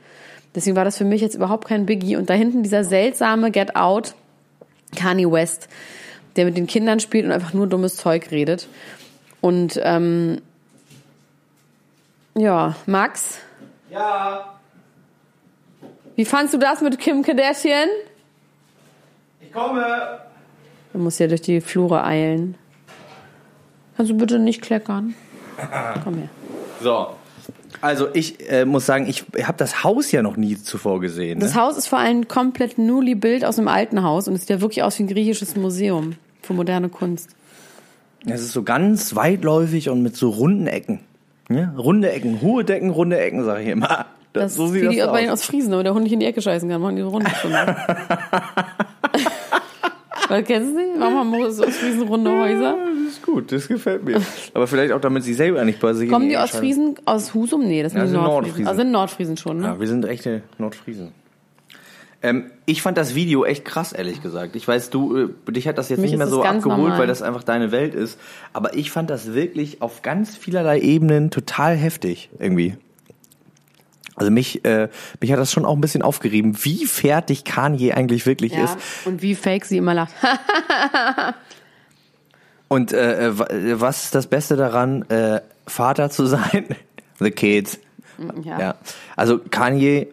[0.54, 2.16] Deswegen war das für mich jetzt überhaupt kein Biggie.
[2.16, 4.14] Und da hinten dieser seltsame Get Out
[4.96, 5.68] Kanye West,
[6.36, 8.68] der mit den Kindern spielt und einfach nur dummes Zeug redet.
[9.40, 10.40] Und ähm,
[12.38, 13.38] ja, Max,
[13.90, 14.54] Ja,
[16.16, 17.88] wie fandst du das mit Kim Kardashian?
[19.40, 20.18] ich komme.
[20.92, 22.56] Du musst ja durch die Flure eilen.
[23.96, 25.14] Kannst du bitte nicht kleckern?
[26.04, 26.28] Komm her.
[26.82, 27.08] So.
[27.80, 31.38] Also ich äh, muss sagen, ich habe das Haus ja noch nie zuvor gesehen.
[31.38, 31.44] Ne?
[31.44, 34.50] Das Haus ist vor allem komplett newly Bild aus einem alten Haus und es sieht
[34.50, 37.30] ja wirklich aus wie ein griechisches Museum für moderne Kunst.
[38.26, 41.00] Es ist so ganz weitläufig und mit so runden Ecken.
[41.48, 41.72] Ja?
[41.76, 44.06] Runde Ecken, hohe Decken, runde Ecken, sage ich immer.
[44.32, 45.40] Das, Das so sieht wie das die bei den aus.
[45.40, 47.76] aus Friesen, aber der Hund nicht in die Ecke scheißen kann, machen die runde Stunde.
[50.28, 51.00] Weil, kennst du die?
[51.00, 52.76] Warum haben aus Friesen runde Häuser?
[52.76, 54.20] Das ist gut, das gefällt mir.
[54.52, 57.66] Aber vielleicht auch, damit sie selber nicht bei sich Kommen die aus Friesen, aus Husum?
[57.66, 58.34] Nee, das sind Ja, die Nordfriesen.
[58.34, 58.66] Nordfriesen.
[58.68, 59.64] Also sind Nordfriesen schon, ne?
[59.64, 61.12] Ja, wir sind echte Nordfriesen.
[62.20, 64.56] Ähm, ich fand das Video echt krass, ehrlich gesagt.
[64.56, 66.98] Ich weiß, du, äh, dich hat das jetzt mich nicht mehr so abgeholt, normal.
[66.98, 68.18] weil das einfach deine Welt ist.
[68.52, 72.76] Aber ich fand das wirklich auf ganz vielerlei Ebenen total heftig, irgendwie.
[74.16, 74.88] Also mich, äh,
[75.20, 78.76] mich hat das schon auch ein bisschen aufgerieben, wie fertig Kanye eigentlich wirklich Ja, ist.
[79.04, 80.12] und wie fake sie immer lacht.
[82.68, 83.48] Und äh, äh, wa-
[83.80, 86.66] was ist das Beste daran, äh, Vater zu sein?
[87.18, 87.78] The Kids.
[88.44, 88.60] ja.
[88.60, 88.74] Ja.
[89.16, 90.08] Also Kanye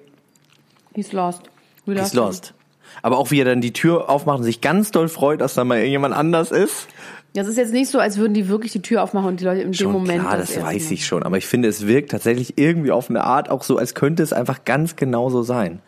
[0.93, 1.41] He's lost.
[1.85, 2.19] We ist him.
[2.19, 2.53] lost.
[3.01, 5.63] Aber auch wie er dann die Tür aufmacht und sich ganz doll freut, dass da
[5.63, 6.87] mal irgendjemand anders ist.
[7.33, 9.61] Das ist jetzt nicht so, als würden die wirklich die Tür aufmachen und die Leute
[9.61, 10.21] im dem Moment.
[10.21, 11.23] klar, das erste weiß ich schon.
[11.23, 14.31] Aber ich finde, es wirkt tatsächlich irgendwie auf eine Art auch so, als könnte es
[14.31, 15.81] einfach ganz genau so sein.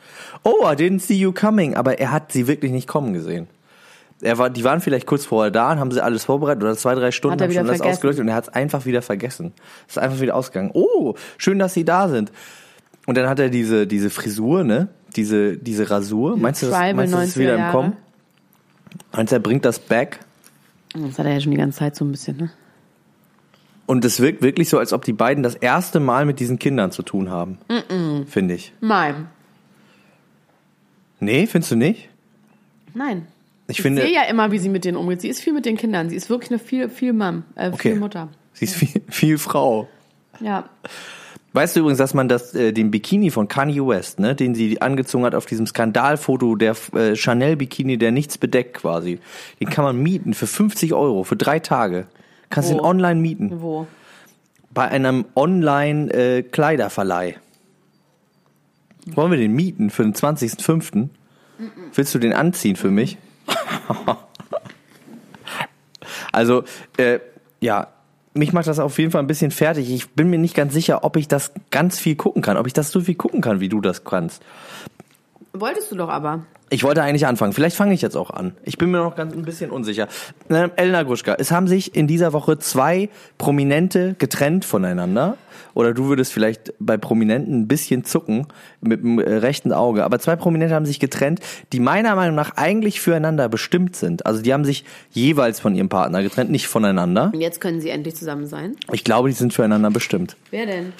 [0.43, 1.75] Oh, I didn't see you coming.
[1.75, 3.47] Aber er hat sie wirklich nicht kommen gesehen.
[4.19, 6.95] Er war, die waren vielleicht kurz vorher da und haben sie alles vorbereitet oder zwei,
[6.95, 7.93] drei Stunden haben schon das vergessen.
[7.93, 9.53] ausgeleuchtet und er hat es einfach wieder vergessen.
[9.87, 10.71] Es ist einfach wieder ausgegangen.
[10.73, 12.31] Oh, schön, dass sie da sind.
[13.05, 14.89] Und dann hat er diese, diese Frisur, ne?
[15.17, 16.37] Diese, diese Rasur.
[16.37, 17.71] Meinst du, das, Tribal meinst du, das ist wieder 90er im.
[17.71, 17.93] Kommen?
[19.13, 20.19] Meinst du, er bringt das back?
[20.93, 22.51] Das hat er ja schon die ganze Zeit so ein bisschen, ne?
[23.87, 26.91] Und es wirkt wirklich so, als ob die beiden das erste Mal mit diesen Kindern
[26.91, 27.57] zu tun haben.
[28.27, 28.73] Finde ich.
[28.81, 29.27] Nein.
[31.19, 32.09] Nee, findest du nicht?
[32.93, 33.27] Nein.
[33.67, 35.21] Ich Ich finde, sehe ja immer, wie sie mit denen umgeht.
[35.21, 36.09] Sie ist viel mit den Kindern.
[36.09, 37.91] Sie ist wirklich eine viel, viel Mom, äh, Okay.
[37.91, 38.29] viel Mutter.
[38.53, 39.87] sie ist viel, viel Frau.
[40.39, 40.69] Ja.
[41.57, 44.79] Weißt du übrigens, dass man das, äh, den Bikini von Kanye West, ne, den sie
[44.79, 49.17] angezogen hat auf diesem Skandalfoto, der äh, Chanel-Bikini, der nichts bedeckt quasi,
[49.59, 52.05] den kann man mieten für 50 Euro, für drei Tage.
[52.51, 52.75] Kannst Wo?
[52.75, 53.59] den online mieten.
[53.59, 53.87] Wo?
[54.69, 57.37] Bei einem Online-Kleiderverleih.
[59.07, 61.09] Wollen wir den mieten für den 20.05.?
[61.91, 63.17] Willst du den anziehen für mich?
[66.31, 66.65] also,
[66.97, 67.17] äh,
[67.61, 67.87] ja,
[68.37, 69.91] mich macht das auf jeden Fall ein bisschen fertig.
[69.91, 72.73] Ich bin mir nicht ganz sicher, ob ich das ganz viel gucken kann, ob ich
[72.73, 74.41] das so viel gucken kann, wie du das kannst.
[75.59, 76.45] Wolltest du doch aber.
[76.69, 77.53] Ich wollte eigentlich anfangen.
[77.53, 78.53] Vielleicht fange ich jetzt auch an.
[78.63, 80.07] Ich bin mir noch ganz ein bisschen unsicher.
[80.49, 85.37] Ähm, Elena Gruschka, es haben sich in dieser Woche zwei Prominente getrennt voneinander.
[85.73, 88.47] Oder du würdest vielleicht bei Prominenten ein bisschen zucken
[88.81, 90.03] mit dem äh, rechten Auge.
[90.03, 91.39] Aber zwei Prominente haben sich getrennt,
[91.71, 94.25] die meiner Meinung nach eigentlich füreinander bestimmt sind.
[94.25, 97.31] Also die haben sich jeweils von ihrem Partner getrennt, nicht voneinander.
[97.33, 98.75] Und jetzt können sie endlich zusammen sein.
[98.91, 100.35] Ich glaube, die sind füreinander bestimmt.
[100.51, 100.93] Wer denn?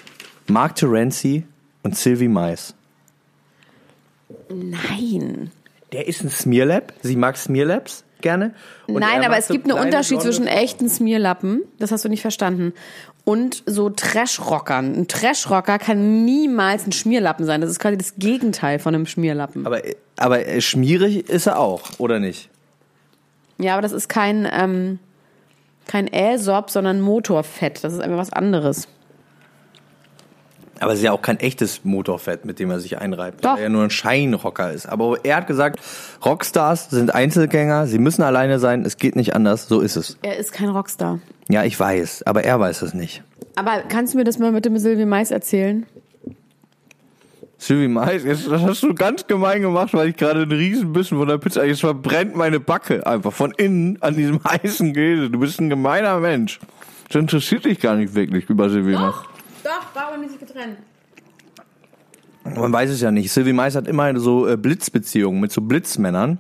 [0.48, 1.44] Mark Terenzi
[1.84, 2.77] und Sylvie Mais.
[4.50, 5.52] Nein.
[5.92, 6.94] Der ist ein Smearlab.
[7.02, 8.54] Sie mag Smearlabs gerne.
[8.88, 12.04] Und Nein, er aber es so gibt einen Unterschied blonde zwischen echten Smearlappen, das hast
[12.04, 12.74] du nicht verstanden,
[13.26, 14.96] und so Trash-Rockern.
[14.96, 17.62] Ein Trash-Rocker kann niemals ein Schmierlappen sein.
[17.62, 19.66] Das ist quasi das Gegenteil von einem Schmierlappen.
[19.68, 19.82] Aber,
[20.16, 22.50] aber schmierig ist er auch, oder nicht?
[23.60, 25.00] ja, aber das ist kein, ähm,
[25.88, 27.84] kein Äsop, sondern Motorfett.
[27.84, 28.88] Das ist einfach was anderes.
[30.80, 33.44] Aber es ist ja auch kein echtes Motorfett, mit dem er sich einreibt.
[33.44, 33.52] Doch.
[33.52, 34.88] Weil er ja nur ein Scheinrocker ist.
[34.88, 35.80] Aber er hat gesagt,
[36.24, 40.18] Rockstars sind Einzelgänger, sie müssen alleine sein, es geht nicht anders, so ist es.
[40.22, 41.20] Er ist kein Rockstar.
[41.50, 43.24] Ja, ich weiß, aber er weiß es nicht.
[43.56, 45.86] Aber kannst du mir das mal mit dem Sylvie Mais erzählen?
[47.58, 51.28] Sylvie Mais, jetzt, das hast du ganz gemein gemacht, weil ich gerade einen Riesenbissen von
[51.28, 55.30] der Pizza, jetzt verbrennt meine Backe einfach von innen an diesem heißen Käse.
[55.30, 56.60] Du bist ein gemeiner Mensch.
[57.10, 59.16] Das interessiert dich gar nicht wirklich über Sylvie Mais.
[59.68, 60.78] Doch, warum nicht getrennt?
[62.46, 63.34] Man weiß es ja nicht.
[63.34, 66.40] Sylvie Mais hat immer so äh, Blitzbeziehungen mit so Blitzmännern.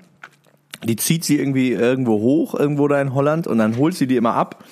[0.85, 4.15] Die zieht sie irgendwie irgendwo hoch, irgendwo da in Holland, und dann holt sie die
[4.15, 4.63] immer ab,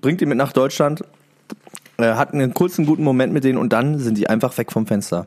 [0.00, 1.04] bringt die mit nach Deutschland,
[1.98, 4.86] äh, hat einen kurzen, guten Moment mit denen und dann sind die einfach weg vom
[4.86, 5.26] Fenster.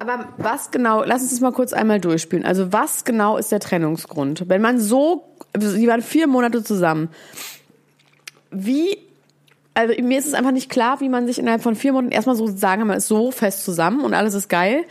[0.00, 2.44] Aber was genau, lass uns das mal kurz einmal durchspielen.
[2.44, 4.48] Also was genau ist der Trennungsgrund?
[4.48, 7.10] Wenn man so, sie waren vier Monate zusammen.
[8.50, 8.98] Wie,
[9.74, 12.36] also mir ist es einfach nicht klar, wie man sich innerhalb von vier Monaten erstmal
[12.36, 14.84] so sagen, man ist so fest zusammen und alles ist geil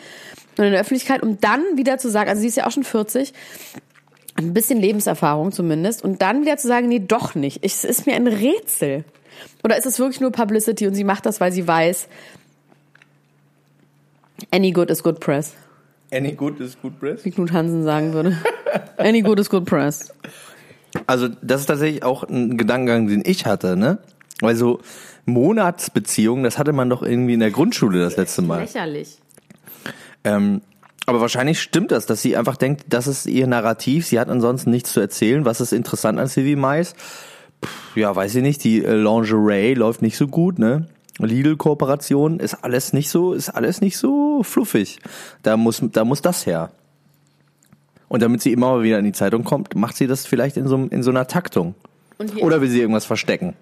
[0.57, 2.83] und in der Öffentlichkeit und dann wieder zu sagen, also sie ist ja auch schon
[2.83, 3.33] 40,
[4.37, 7.63] ein bisschen Lebenserfahrung zumindest und dann wieder zu sagen, nee, doch nicht.
[7.63, 9.03] Ich- Es ist mir ein Rätsel.
[9.63, 12.07] Oder ist es wirklich nur Publicity und sie macht das, weil sie weiß,
[14.51, 15.53] any good is good press,
[16.13, 17.23] Any good is good press.
[17.23, 18.35] wie Knut Hansen sagen würde.
[18.97, 20.13] any good is good press.
[21.07, 23.99] Also das ist tatsächlich auch ein Gedankengang, den ich hatte, ne?
[24.41, 24.79] Weil so
[25.25, 28.61] Monatsbeziehungen, das hatte man doch irgendwie in der Grundschule das letzte Mal.
[28.61, 29.19] Lächerlich.
[30.23, 30.61] Ähm,
[31.05, 34.05] aber wahrscheinlich stimmt das, dass sie einfach denkt, das ist ihr Narrativ.
[34.05, 35.45] Sie hat ansonsten nichts zu erzählen.
[35.45, 36.93] Was ist interessant an Sylvie Mais?
[37.63, 38.63] Pff, ja, weiß ich nicht.
[38.63, 40.87] Die äh, Lingerie läuft nicht so gut, ne?
[41.19, 44.99] Lidl-Kooperation ist alles nicht so, ist alles nicht so fluffig.
[45.43, 46.71] Da muss, da muss das her.
[48.07, 50.67] Und damit sie immer mal wieder in die Zeitung kommt, macht sie das vielleicht in
[50.67, 51.75] so, in so einer Taktung.
[52.17, 53.55] Und Oder will sie irgendwas verstecken?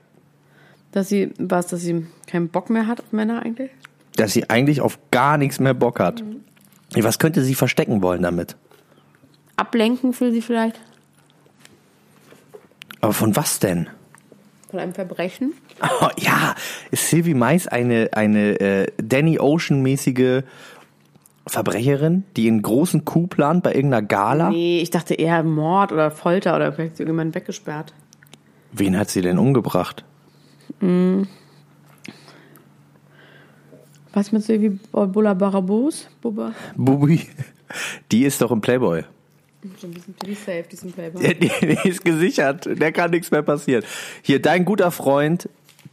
[0.91, 3.71] Dass sie, was, dass sie keinen Bock mehr hat auf Männer eigentlich?
[4.15, 6.23] Dass sie eigentlich auf gar nichts mehr Bock hat.
[6.23, 6.41] Mhm.
[7.03, 8.55] Was könnte sie verstecken wollen damit?
[9.55, 10.79] Ablenken für sie vielleicht?
[13.01, 13.87] Aber von was denn?
[14.69, 15.53] Von einem Verbrechen?
[15.81, 16.55] Oh, ja,
[16.91, 20.43] ist Sylvie Mais eine, eine äh, Danny Ocean-mäßige
[21.47, 24.49] Verbrecherin, die einen großen Coup plant bei irgendeiner Gala?
[24.49, 27.93] Nee, ich dachte eher Mord oder Folter oder vielleicht irgendjemand weggesperrt.
[28.71, 30.03] Wen hat sie denn umgebracht?
[34.13, 36.09] Was mit Sylvie Bulla Barabus?
[36.21, 36.53] Bubba?
[36.75, 37.27] Bubi.
[38.11, 39.03] Die ist doch im Playboy.
[39.63, 41.21] Die sind die safe, die sind Playboy.
[41.21, 42.65] Der ist gesichert.
[42.65, 43.83] Der kann nichts mehr passieren.
[44.21, 45.49] Hier, dein guter Freund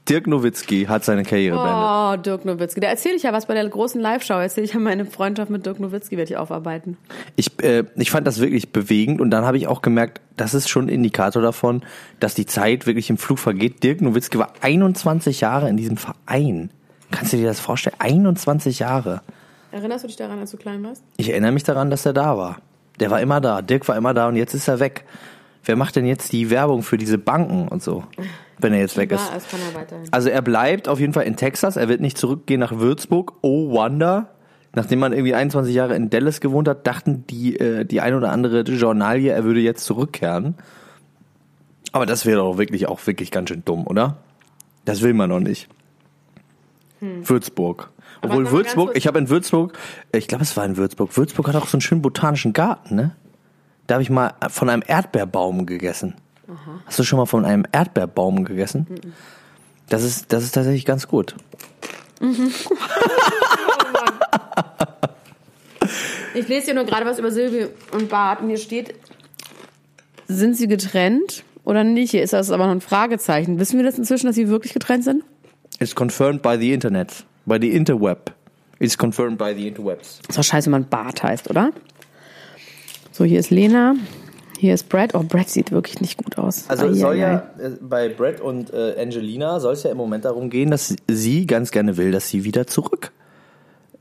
[0.08, 1.84] Dirk Nowitzki hat seine Karriere beendet.
[1.84, 2.80] Oh, Dirk Nowitzki.
[2.80, 4.34] Da erzähle ich ja was bei der großen Live-Show.
[4.34, 6.96] Erzähle ich ja meine Freundschaft mit Dirk Nowitzki, werde ich aufarbeiten.
[7.34, 10.68] Ich, äh, ich fand das wirklich bewegend und dann habe ich auch gemerkt, das ist
[10.68, 11.82] schon ein Indikator davon,
[12.20, 13.82] dass die Zeit wirklich im Flug vergeht.
[13.82, 16.70] Dirk Nowitzki war 21 Jahre in diesem Verein.
[17.10, 17.96] Kannst du dir das vorstellen?
[17.98, 19.22] 21 Jahre.
[19.72, 21.02] Erinnerst du dich daran, als du klein warst?
[21.16, 22.58] Ich erinnere mich daran, dass er da war.
[23.00, 23.60] Der war immer da.
[23.62, 25.04] Dirk war immer da und jetzt ist er weg.
[25.66, 28.04] Wer macht denn jetzt die Werbung für diese Banken und so,
[28.58, 29.26] wenn er jetzt weg ist?
[29.26, 30.08] Ja, das kann er weiterhin.
[30.12, 31.76] Also er bleibt auf jeden Fall in Texas.
[31.76, 33.32] Er wird nicht zurückgehen nach Würzburg.
[33.42, 34.30] Oh Wonder.
[34.74, 38.30] Nachdem man irgendwie 21 Jahre in Dallas gewohnt hat, dachten die, äh, die ein oder
[38.30, 40.54] andere Journalie, er würde jetzt zurückkehren.
[41.92, 44.18] Aber das wäre doch wirklich auch wirklich ganz schön dumm, oder?
[44.84, 45.68] Das will man noch nicht.
[47.00, 47.90] Würzburg.
[48.20, 49.76] Aber Obwohl Würzburg, ich habe in Würzburg,
[50.12, 53.16] ich glaube es war in Würzburg, Würzburg hat auch so einen schönen botanischen Garten, ne?
[53.86, 56.14] Da habe ich mal von einem Erdbeerbaum gegessen.
[56.86, 58.86] Hast du schon mal von einem Erdbeerbaum gegessen?
[59.88, 61.34] Das ist, das ist tatsächlich ganz gut.
[66.36, 68.94] Ich lese hier nur gerade was über Silvi und Bart und hier steht,
[70.28, 72.10] sind sie getrennt oder nicht?
[72.10, 73.58] Hier ist das aber noch ein Fragezeichen.
[73.58, 75.24] Wissen wir das inzwischen, dass sie wirklich getrennt sind?
[75.78, 77.24] It's confirmed by the Internet.
[77.46, 78.32] By the Interweb.
[78.78, 80.20] It's confirmed by the Interwebs.
[80.28, 81.70] Ist doch scheiße, wenn man Bart heißt, oder?
[83.16, 83.94] So, hier ist Lena.
[84.58, 85.14] Hier ist Brad.
[85.14, 86.66] Oh, Brad sieht wirklich nicht gut aus.
[86.68, 87.64] Also Ai, soll ai, ja ai.
[87.64, 91.46] äh, bei Brett und äh, Angelina soll es ja im Moment darum gehen, dass sie
[91.46, 93.12] ganz gerne will, dass sie wieder zurück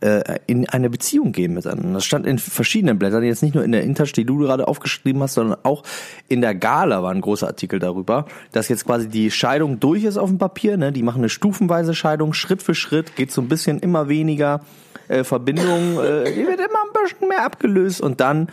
[0.02, 1.94] äh, in eine Beziehung gehen miteinander.
[1.94, 5.24] Das stand in verschiedenen Blättern, jetzt nicht nur in der Interst, die du gerade aufgeschrieben
[5.24, 5.84] hast, sondern auch
[6.28, 10.18] in der Gala war ein großer Artikel darüber, dass jetzt quasi die Scheidung durch ist
[10.18, 10.76] auf dem Papier.
[10.76, 10.92] Ne?
[10.92, 14.60] Die machen eine stufenweise Scheidung, Schritt für Schritt, geht so ein bisschen immer weniger
[15.08, 18.50] äh, Verbindung, äh, die wird immer ein bisschen mehr abgelöst und dann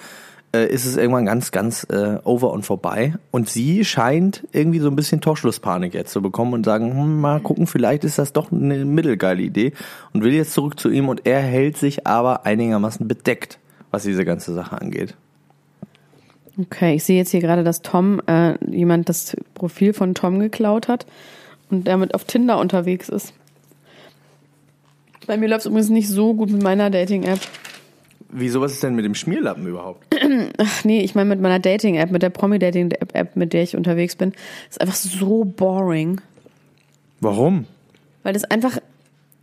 [0.54, 3.14] äh, ist es irgendwann ganz, ganz äh, over und vorbei.
[3.30, 7.40] Und sie scheint irgendwie so ein bisschen Torschlusspanik jetzt zu bekommen und sagen, hm, mal
[7.40, 9.72] gucken, vielleicht ist das doch eine mittelgeile Idee
[10.12, 13.58] und will jetzt zurück zu ihm und er hält sich aber einigermaßen bedeckt,
[13.90, 15.14] was diese ganze Sache angeht.
[16.60, 20.86] Okay, ich sehe jetzt hier gerade, dass Tom, äh, jemand das Profil von Tom geklaut
[20.86, 21.06] hat
[21.70, 23.32] und damit auf Tinder unterwegs ist.
[25.26, 27.40] Bei mir läuft es übrigens nicht so gut mit meiner Dating-App.
[28.34, 30.06] Wieso, was ist denn mit dem Schmierlappen überhaupt?
[30.58, 34.32] Ach nee, ich meine mit meiner Dating-App, mit der Promi-Dating-App, mit der ich unterwegs bin.
[34.70, 36.20] ist einfach so boring.
[37.20, 37.66] Warum?
[38.22, 38.78] Weil das einfach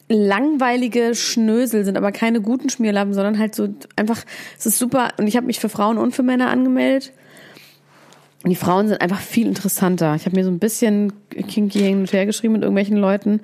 [0.09, 4.25] langweilige Schnösel sind, aber keine guten Schmierlappen, sondern halt so einfach,
[4.57, 5.09] es ist super.
[5.17, 7.13] Und ich habe mich für Frauen und für Männer angemeldet.
[8.43, 10.15] Und die Frauen sind einfach viel interessanter.
[10.15, 11.13] Ich habe mir so ein bisschen
[11.47, 13.41] kinky hin und her geschrieben mit irgendwelchen Leuten,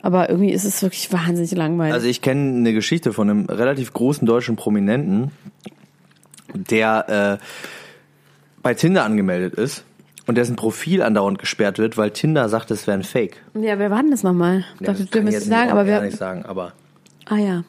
[0.00, 1.94] aber irgendwie ist es wirklich wahnsinnig langweilig.
[1.94, 5.30] Also ich kenne eine Geschichte von einem relativ großen deutschen Prominenten,
[6.54, 7.44] der äh,
[8.62, 9.84] bei Tinder angemeldet ist
[10.26, 13.42] und dessen Profil andauernd gesperrt wird, weil Tinder sagt, es wäre ein Fake.
[13.54, 14.64] ja, wer war denn das nochmal?
[14.80, 16.02] Ich dachte, du kann ich jetzt sagen, nicht, aber wer.
[16.02, 16.72] nicht sagen, aber
[17.28, 17.64] Ah ja.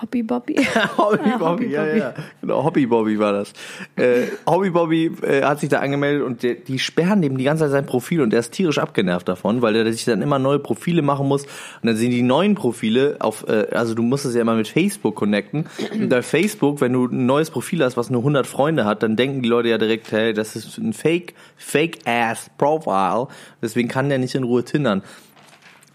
[0.00, 0.56] Hobby Bobby.
[0.98, 1.98] Hobby Ah, Bobby, Hobby ja, Bobby.
[1.98, 3.52] ja, genau, Hobby Bobby war das.
[3.96, 7.64] Äh, Hobby Bobby äh, hat sich da angemeldet und die, die sperren dem die ganze
[7.64, 10.58] Zeit sein Profil und der ist tierisch abgenervt davon, weil er sich dann immer neue
[10.58, 11.50] Profile machen muss und
[11.84, 15.14] dann sehen die neuen Profile auf, äh, also du musst es ja immer mit Facebook
[15.16, 19.02] connecten und bei Facebook, wenn du ein neues Profil hast, was nur 100 Freunde hat,
[19.02, 23.28] dann denken die Leute ja direkt, hey, das ist ein Fake, Fake-Ass Profile,
[23.62, 25.02] deswegen kann der nicht in Ruhe tindern.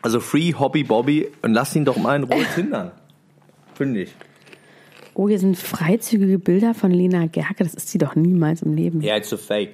[0.02, 2.92] Also Free Hobby Bobby und lass ihn doch mal in Ruhe tindern.
[3.76, 4.16] Finde ich.
[5.14, 7.64] Oh, hier sind freizügige Bilder von Lena Gerke.
[7.64, 9.02] Das ist sie doch niemals im Leben.
[9.02, 9.74] Yeah, it's a fake.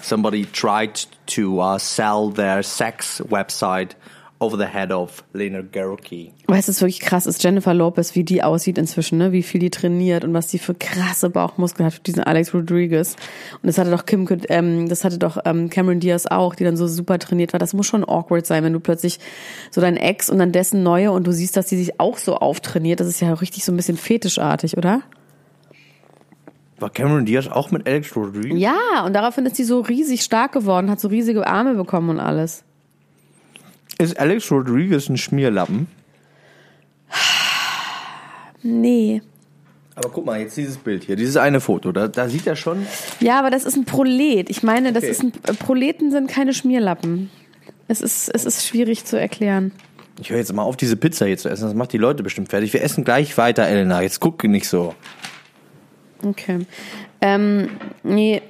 [0.00, 3.96] Somebody tried to uh, sell their sex website
[4.40, 6.32] over the head of Lena Gerke.
[6.46, 9.32] Weißt du, es ist wirklich krass ist Jennifer Lopez, wie die aussieht inzwischen, ne?
[9.32, 13.16] wie viel die trainiert und was die für krasse Bauchmuskeln hat, diesen Alex Rodriguez.
[13.62, 16.76] Und das hatte doch Kim, ähm, das hatte doch ähm, Cameron Diaz auch, die dann
[16.76, 17.60] so super trainiert war.
[17.60, 19.20] Das muss schon awkward sein, wenn du plötzlich
[19.70, 22.36] so dein Ex und dann dessen neue und du siehst, dass die sich auch so
[22.36, 23.00] auftrainiert.
[23.00, 25.02] Das ist ja richtig so ein bisschen fetischartig, oder?
[26.78, 28.58] War Cameron Diaz auch mit Alex Rodriguez?
[28.58, 32.20] Ja, und daraufhin ist sie so riesig stark geworden, hat so riesige Arme bekommen und
[32.20, 32.64] alles.
[34.00, 35.86] Ist Alex Rodriguez ein Schmierlappen?
[38.62, 39.22] Nee.
[39.94, 42.86] Aber guck mal, jetzt dieses Bild hier, dieses eine Foto, da, da sieht er schon.
[43.20, 44.48] Ja, aber das ist ein Prolet.
[44.48, 45.10] Ich meine, das Okay.
[45.12, 47.30] ist ein äh, Proleten sind keine Schmierlappen.
[47.88, 49.72] Es ist, es ist schwierig zu erklären.
[50.20, 51.64] Ich höre jetzt mal auf, diese Pizza hier zu essen.
[51.64, 52.72] Das macht die Leute bestimmt fertig.
[52.72, 54.00] Wir essen gleich weiter, Elena.
[54.02, 54.94] Jetzt guck nicht so.
[56.22, 56.60] Okay.
[57.20, 57.68] Ähm,
[58.02, 58.42] nee.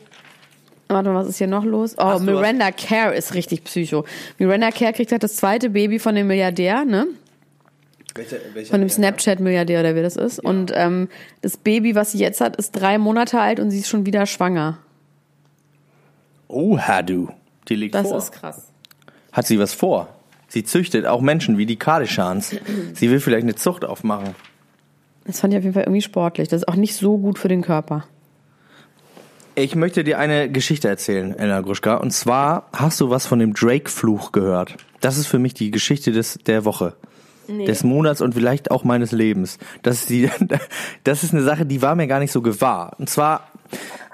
[0.91, 1.95] Warte mal, was ist hier noch los?
[1.99, 2.35] Oh, Hast du was?
[2.35, 4.05] Miranda Kerr ist richtig psycho.
[4.39, 7.07] Miranda Kerr kriegt halt das zweite Baby von dem Milliardär, ne?
[8.69, 10.41] Von dem Snapchat-Milliardär oder wer das ist.
[10.41, 11.09] Und ähm,
[11.43, 14.27] das Baby, was sie jetzt hat, ist drei Monate alt und sie ist schon wieder
[14.27, 14.79] schwanger.
[16.49, 17.29] Oh, Hadu.
[17.69, 18.19] Die liegt Das vor.
[18.19, 18.73] ist krass.
[19.31, 20.09] Hat sie was vor?
[20.49, 22.57] Sie züchtet auch Menschen wie die Kardashians.
[22.95, 24.35] Sie will vielleicht eine Zucht aufmachen.
[25.25, 26.49] Das fand ich auf jeden Fall irgendwie sportlich.
[26.49, 28.05] Das ist auch nicht so gut für den Körper.
[29.61, 31.97] Ich möchte dir eine Geschichte erzählen, Elena Gruschka.
[31.97, 34.77] Und zwar hast du was von dem Drake-Fluch gehört.
[35.03, 36.95] Das ist für mich die Geschichte des, der Woche.
[37.47, 39.59] Des Monats und vielleicht auch meines Lebens.
[39.83, 40.31] Das ist, die,
[41.05, 42.97] das ist eine Sache, die war mir gar nicht so gewahr.
[42.97, 43.49] Und zwar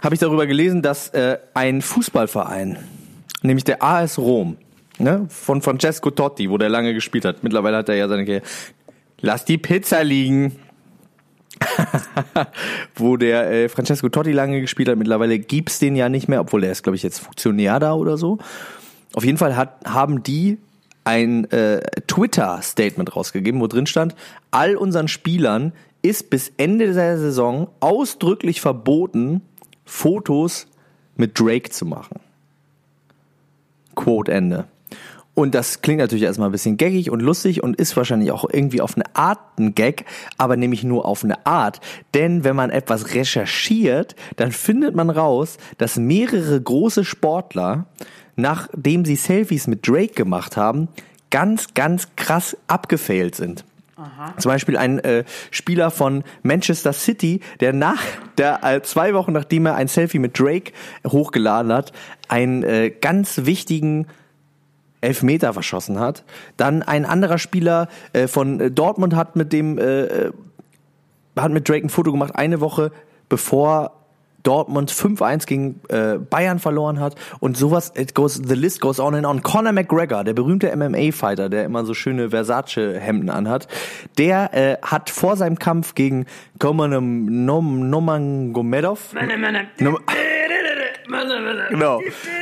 [0.03, 2.79] habe ich darüber gelesen, dass äh, ein Fußballverein,
[3.43, 4.57] nämlich der AS Rom,
[4.99, 7.45] ne, von Francesco Totti, wo der lange gespielt hat.
[7.45, 8.45] Mittlerweile hat er ja seine Karriere.
[9.21, 10.59] Lass die Pizza liegen
[12.95, 14.99] wo der äh, Francesco Totti lange gespielt hat.
[14.99, 18.16] Mittlerweile gibt's den ja nicht mehr, obwohl er ist, glaube ich, jetzt Funktionär da oder
[18.16, 18.38] so.
[19.14, 20.59] Auf jeden Fall hat, haben die
[21.05, 24.14] ein äh, Twitter-Statement rausgegeben, wo drin stand,
[24.51, 29.42] all unseren Spielern ist bis Ende der Saison ausdrücklich verboten,
[29.85, 30.66] Fotos
[31.16, 32.21] mit Drake zu machen.
[33.95, 34.66] Quote Ende.
[35.37, 38.81] Und das klingt natürlich erstmal ein bisschen gaggig und lustig und ist wahrscheinlich auch irgendwie
[38.81, 40.07] auf eine Art ein Gag,
[40.38, 41.81] aber nämlich nur auf eine Art.
[42.14, 47.85] Denn wenn man etwas recherchiert, dann findet man raus, dass mehrere große Sportler,
[48.35, 50.88] nachdem sie Selfies mit Drake gemacht haben,
[51.31, 53.66] ganz, ganz krass abgefailt sind.
[54.38, 58.03] Zum Beispiel ein äh, Spieler von Manchester City, der nach
[58.38, 60.72] der äh, zwei Wochen nachdem er ein Selfie mit Drake
[61.07, 61.92] hochgeladen hat,
[62.29, 64.07] einen äh, ganz wichtigen
[65.07, 66.25] Elfmeter verschossen hat.
[66.57, 70.33] Dann ein anderer Spieler äh, von äh, Dortmund hat mit dem äh, äh,
[71.37, 72.92] hat mit Drake ein Foto gemacht eine Woche
[73.29, 73.92] bevor
[74.47, 79.16] Dortmund 5-1 gegen äh, Bayern verloren hat und sowas, it goes, the list goes on
[79.16, 79.42] and on.
[79.42, 83.66] Conor McGregor, der berühmte MMA-Fighter, der immer so schöne Versace-Hemden anhat,
[84.19, 86.27] der äh, hat vor seinem Kampf gegen
[86.61, 89.14] Komar Nom Nomangomedov
[89.81, 89.99] Nom
[91.71, 92.01] genau,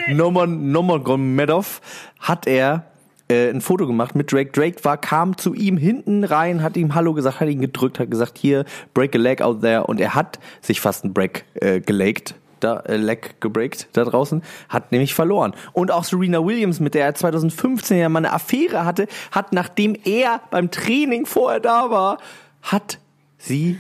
[0.09, 1.81] Noman Nomagomedov
[2.21, 2.85] hat er
[3.29, 4.53] äh, ein Foto gemacht mit Drake.
[4.53, 8.11] Drake war, kam zu ihm hinten rein, hat ihm Hallo gesagt, hat ihn gedrückt, hat
[8.11, 9.85] gesagt, hier, break a leg out there.
[9.87, 12.35] Und er hat sich fast ein Break äh, gelegt.
[12.61, 15.55] Da, äh, Leg gebreakt da draußen, hat nämlich verloren.
[15.75, 19.95] Und auch Serena Williams, mit der er 2015 ja mal eine Affäre hatte, hat, nachdem
[20.05, 22.19] er beim Training vorher da war,
[22.63, 23.01] hat
[23.37, 23.79] sie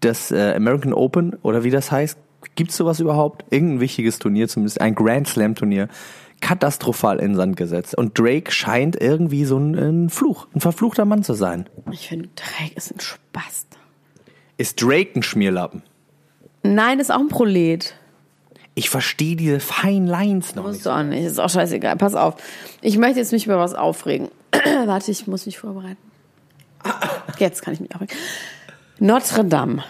[0.00, 2.18] das äh, American Open oder wie das heißt,
[2.56, 3.44] gibt's sowas überhaupt?
[3.50, 5.88] Irgendein wichtiges Turnier, zumindest ein Grand Slam Turnier,
[6.40, 7.96] katastrophal in Sand gesetzt.
[7.96, 11.68] Und Drake scheint irgendwie so ein, ein Fluch, ein verfluchter Mann zu sein.
[11.90, 13.66] Ich finde, Drake ist ein Spast.
[14.58, 15.82] Ist Drake ein Schmierlappen?
[16.62, 17.94] Nein, ist auch ein Prolet.
[18.74, 20.74] Ich verstehe diese feinen Lines noch nicht.
[20.74, 21.24] Musst du auch nicht.
[21.24, 21.96] Ist auch scheißegal.
[21.96, 22.34] Pass auf.
[22.82, 24.28] Ich möchte jetzt mich über was aufregen.
[24.86, 25.96] Warte, ich muss mich vorbereiten.
[27.38, 28.14] Jetzt kann ich mich aufregen.
[28.98, 29.82] Notre Dame.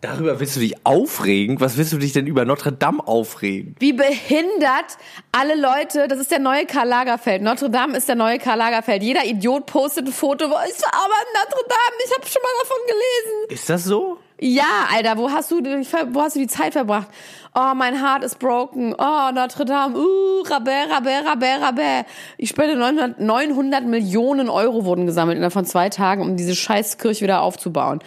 [0.00, 1.60] Darüber willst du dich aufregen?
[1.60, 3.74] Was willst du dich denn über Notre Dame aufregen?
[3.80, 4.96] Wie behindert
[5.32, 7.42] alle Leute, das ist der neue Karl Lagerfeld.
[7.42, 9.02] Notre Dame ist der neue Karl Lagerfeld.
[9.02, 12.48] Jeder Idiot postet ein Foto, wo war aber in Notre Dame, ich habe schon mal
[12.62, 13.54] davon gelesen.
[13.60, 14.18] Ist das so?
[14.40, 17.08] Ja, Alter, wo hast du, die- wo hast du die Zeit verbracht?
[17.56, 18.94] Oh, mein Heart is broken.
[18.96, 19.98] Oh, Notre Dame.
[19.98, 22.04] Uh, Rabais, Rabais, Rabais, Rabais.
[22.36, 27.22] Ich spende 900, 900 Millionen Euro wurden gesammelt innerhalb von zwei Tagen, um diese Scheißkirche
[27.24, 27.98] wieder aufzubauen.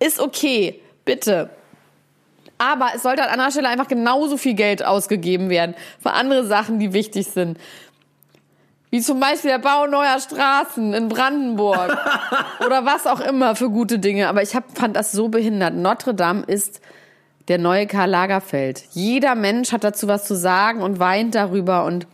[0.00, 1.50] Ist okay, bitte.
[2.58, 6.78] Aber es sollte an anderer Stelle einfach genauso viel Geld ausgegeben werden für andere Sachen,
[6.78, 7.58] die wichtig sind.
[8.90, 11.96] Wie zum Beispiel der Bau neuer Straßen in Brandenburg.
[12.66, 14.28] Oder was auch immer für gute Dinge.
[14.28, 15.74] Aber ich hab, fand das so behindert.
[15.74, 16.80] Notre Dame ist
[17.48, 18.84] der neue Karl Lagerfeld.
[18.90, 21.84] Jeder Mensch hat dazu was zu sagen und weint darüber.
[21.84, 22.08] Und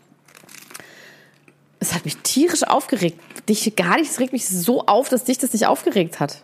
[1.80, 3.20] es hat mich tierisch aufgeregt.
[3.48, 4.10] Dich gar nicht.
[4.10, 6.42] Es regt mich so auf, dass dich das nicht aufgeregt hat.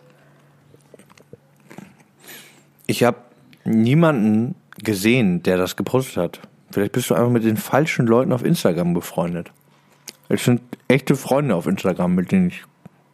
[2.87, 3.17] Ich habe
[3.65, 6.39] niemanden gesehen, der das gepostet hat.
[6.71, 9.51] Vielleicht bist du einfach mit den falschen Leuten auf Instagram befreundet.
[10.29, 12.63] Es sind echte Freunde auf Instagram, mit denen ich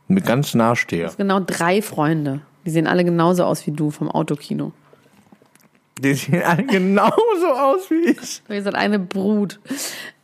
[0.08, 1.12] mir ganz nahe stehe.
[1.18, 2.42] Genau drei Freunde.
[2.66, 4.72] Die sehen alle genauso aus wie du vom Autokino.
[6.00, 8.42] Die sehen alle genauso aus wie ich.
[8.48, 9.60] Ihr seid eine Brut.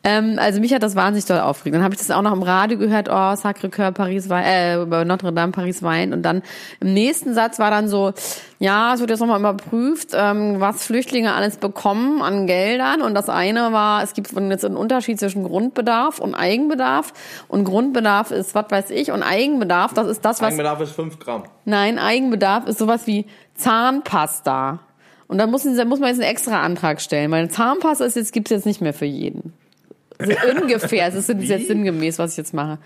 [0.06, 1.76] Ähm, also mich hat das wahnsinnig doll aufgeregt.
[1.76, 5.04] Dann habe ich das auch noch im Radio gehört, oh, Sacré-Cœur, Paris Wein, äh, über
[5.04, 6.14] Notre Dame, Paris Wein.
[6.14, 6.44] Und dann
[6.80, 8.14] im nächsten Satz war dann so,
[8.60, 13.02] ja, es wird jetzt nochmal überprüft, ähm, was Flüchtlinge alles bekommen an Geldern.
[13.02, 17.12] Und das eine war, es gibt jetzt einen Unterschied zwischen Grundbedarf und Eigenbedarf.
[17.48, 20.50] Und Grundbedarf ist, was weiß ich, und Eigenbedarf, das ist das, was...
[20.50, 21.46] Eigenbedarf ist 5 Gramm.
[21.66, 24.82] Nein, Eigenbedarf ist sowas wie Zahnpasta.
[25.28, 28.34] Und da muss, da muss man jetzt einen extra Antrag stellen, weil Zahnpasta ist jetzt,
[28.34, 29.54] gibt's jetzt nicht mehr für jeden.
[30.18, 32.80] Also ungefähr, es ist jetzt sinngemäß, was ich jetzt mache.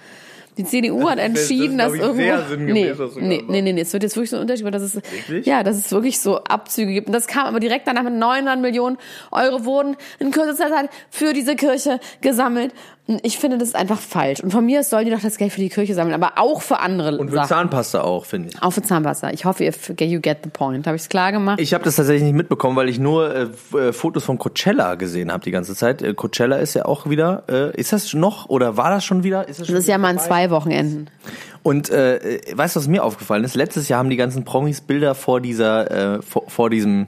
[0.57, 2.57] Die CDU hat Das ist, entschieden, dass irgendwo.
[2.57, 4.95] nee, nee, nee, nee, nee, es wird jetzt wirklich so ein Unterschied, weil das ist,
[4.95, 5.45] Wirklich?
[5.45, 7.07] ja, dass es wirklich so Abzüge gibt.
[7.07, 8.97] Und das kam aber direkt danach mit 900 Millionen
[9.31, 12.73] Euro wurden in kürzester Zeit für diese Kirche gesammelt.
[13.23, 14.41] Ich finde, das ist einfach falsch.
[14.41, 16.61] Und von mir aus sollen die doch das Geld für die Kirche sammeln, aber auch
[16.61, 17.47] für andere Und für Sachen.
[17.47, 18.61] Zahnpasta auch, finde ich.
[18.61, 19.31] Auch für Zahnpasta.
[19.31, 19.73] Ich hoffe, ihr
[20.05, 20.85] you get the point.
[20.85, 21.59] Habe ich es klar gemacht?
[21.59, 25.31] Ich habe das tatsächlich nicht mitbekommen, weil ich nur äh, äh, Fotos von Coachella gesehen
[25.31, 26.03] habe die ganze Zeit.
[26.03, 29.47] Äh, Coachella ist ja auch wieder, äh, ist das noch oder war das schon wieder?
[29.47, 31.09] Ist das, das ist ja mal in zwei Wochenenden.
[31.63, 33.55] Und äh, weißt du, was mir aufgefallen ist?
[33.55, 37.07] Letztes Jahr haben die ganzen Promis Bilder vor dieser, äh, vor, vor diesem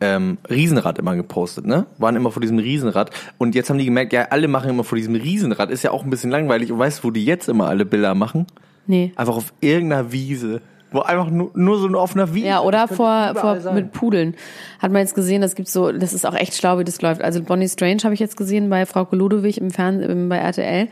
[0.00, 1.86] ähm, Riesenrad immer gepostet, ne?
[1.98, 3.10] Waren immer vor diesem Riesenrad.
[3.36, 5.70] Und jetzt haben die gemerkt, ja, alle machen immer vor diesem Riesenrad.
[5.70, 6.70] Ist ja auch ein bisschen langweilig.
[6.70, 8.46] Und weißt du, wo die jetzt immer alle Bilder machen?
[8.86, 9.12] Nee.
[9.16, 10.60] Einfach auf irgendeiner Wiese.
[10.90, 12.46] Wo einfach nur, nur so eine offener Wiese.
[12.46, 13.74] Ja, oder vor, vor sein.
[13.74, 14.34] mit Pudeln.
[14.78, 17.20] Hat man jetzt gesehen, das gibt so, das ist auch echt schlau, wie das läuft.
[17.20, 20.88] Also Bonnie Strange habe ich jetzt gesehen bei Frau Ludowig im Fernsehen, bei RTL,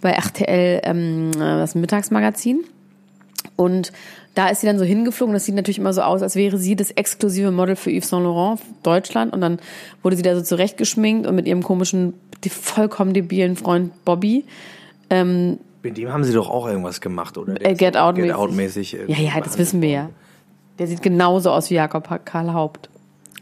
[0.00, 2.64] bei RTL, ähm, das Mittagsmagazin.
[3.56, 3.92] Und
[4.34, 5.34] da ist sie dann so hingeflogen.
[5.34, 8.24] Das sieht natürlich immer so aus, als wäre sie das exklusive Model für Yves Saint
[8.24, 9.32] Laurent Deutschland.
[9.32, 9.58] Und dann
[10.02, 12.14] wurde sie da so zurechtgeschminkt und mit ihrem komischen,
[12.48, 14.44] vollkommen debilen Freund Bobby.
[15.82, 17.54] Mit dem haben sie doch auch irgendwas gemacht, oder?
[17.54, 18.32] Der Äh, Get Out Get.
[18.32, 18.96] Out mäßig.
[19.08, 20.10] Ja, ja, das wissen wir ja.
[20.78, 22.88] Der sieht genauso aus wie Jakob Karl Haupt.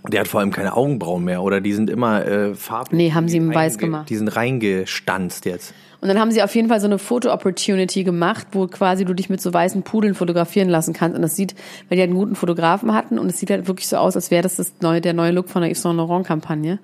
[0.09, 2.97] Der hat vor allem keine Augenbrauen mehr oder die sind immer äh, farblich.
[2.97, 4.09] Nee, haben sie ihm weiß gemacht.
[4.09, 5.75] Die sind reingestanzt jetzt.
[6.01, 9.29] Und dann haben sie auf jeden Fall so eine Foto-Opportunity gemacht, wo quasi du dich
[9.29, 11.15] mit so weißen Pudeln fotografieren lassen kannst.
[11.15, 11.55] Und das sieht,
[11.89, 14.31] weil die halt einen guten Fotografen hatten und es sieht halt wirklich so aus, als
[14.31, 16.79] wäre das, das neue, der neue Look von der Yves Saint Laurent Kampagne.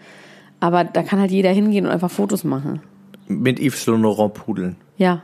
[0.61, 2.81] Aber da kann halt jeder hingehen und einfach Fotos machen.
[3.27, 4.77] Mit Yves Saint Laurent Pudeln.
[4.99, 5.23] Ja.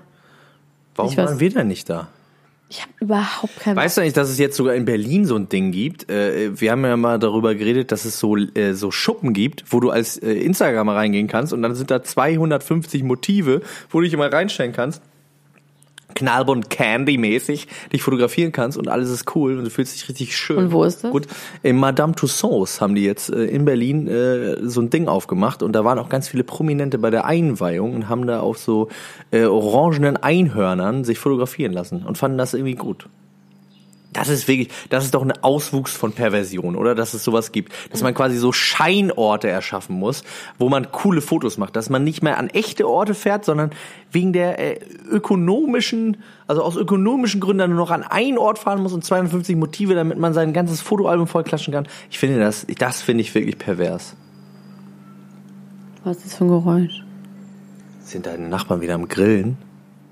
[0.95, 2.09] Warum waren wir denn nicht da?
[2.73, 5.47] Ich habe überhaupt keinen Weißt du nicht, dass es jetzt sogar in Berlin so ein
[5.51, 6.11] Ding gibt?
[6.11, 9.79] Äh, wir haben ja mal darüber geredet, dass es so, äh, so Schuppen gibt, wo
[9.79, 13.61] du als äh, Instagram reingehen kannst und dann sind da 250 Motive,
[13.91, 15.03] wo du dich immer reinstellen kannst.
[16.15, 20.59] Knallbunt Candy-mäßig dich fotografieren kannst und alles ist cool und du fühlst dich richtig schön.
[20.59, 21.11] Und wo ist das?
[21.11, 21.27] Gut,
[21.63, 25.73] in Madame Tussauds haben die jetzt äh, in Berlin äh, so ein Ding aufgemacht und
[25.73, 28.89] da waren auch ganz viele Prominente bei der Einweihung und haben da auf so
[29.31, 33.09] äh, orangenen Einhörnern sich fotografieren lassen und fanden das irgendwie gut.
[34.13, 36.95] Das ist wirklich, das ist doch ein Auswuchs von Perversion, oder?
[36.95, 37.73] Dass es sowas gibt.
[37.91, 40.23] Dass man quasi so Scheinorte erschaffen muss,
[40.59, 41.77] wo man coole Fotos macht.
[41.77, 43.71] Dass man nicht mehr an echte Orte fährt, sondern
[44.11, 48.93] wegen der äh, ökonomischen, also aus ökonomischen Gründen nur noch an einen Ort fahren muss
[48.93, 51.89] und 250 Motive, damit man sein ganzes Fotoalbum vollklatschen kann.
[52.11, 54.15] Ich finde das, das finde ich wirklich pervers.
[56.05, 57.05] Was ist das für ein Geräusch?
[58.01, 59.57] Sind deine Nachbarn wieder am Grillen?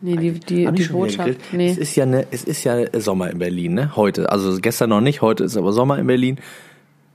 [0.03, 1.39] Nee, die, die, die Botschaft.
[1.53, 1.71] Nee.
[1.71, 3.97] Es ist ja ne, es ist ja Sommer in Berlin, ne?
[3.97, 6.39] Heute, also gestern noch nicht, heute ist aber Sommer in Berlin.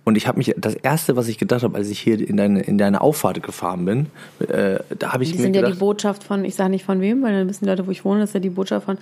[0.04, 2.62] Und ich habe mich das erste, was ich gedacht habe, als ich hier in deine
[2.62, 4.06] in deine Auffahrt gefahren bin,
[4.48, 6.86] äh, da habe ich Die mir sind ja die gedacht, Botschaft von, ich sage nicht
[6.86, 8.86] von wem, weil dann wissen die Leute, wo ich wohne, das ist ja die Botschaft
[8.86, 9.00] von.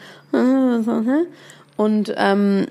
[1.75, 2.67] Und ähm,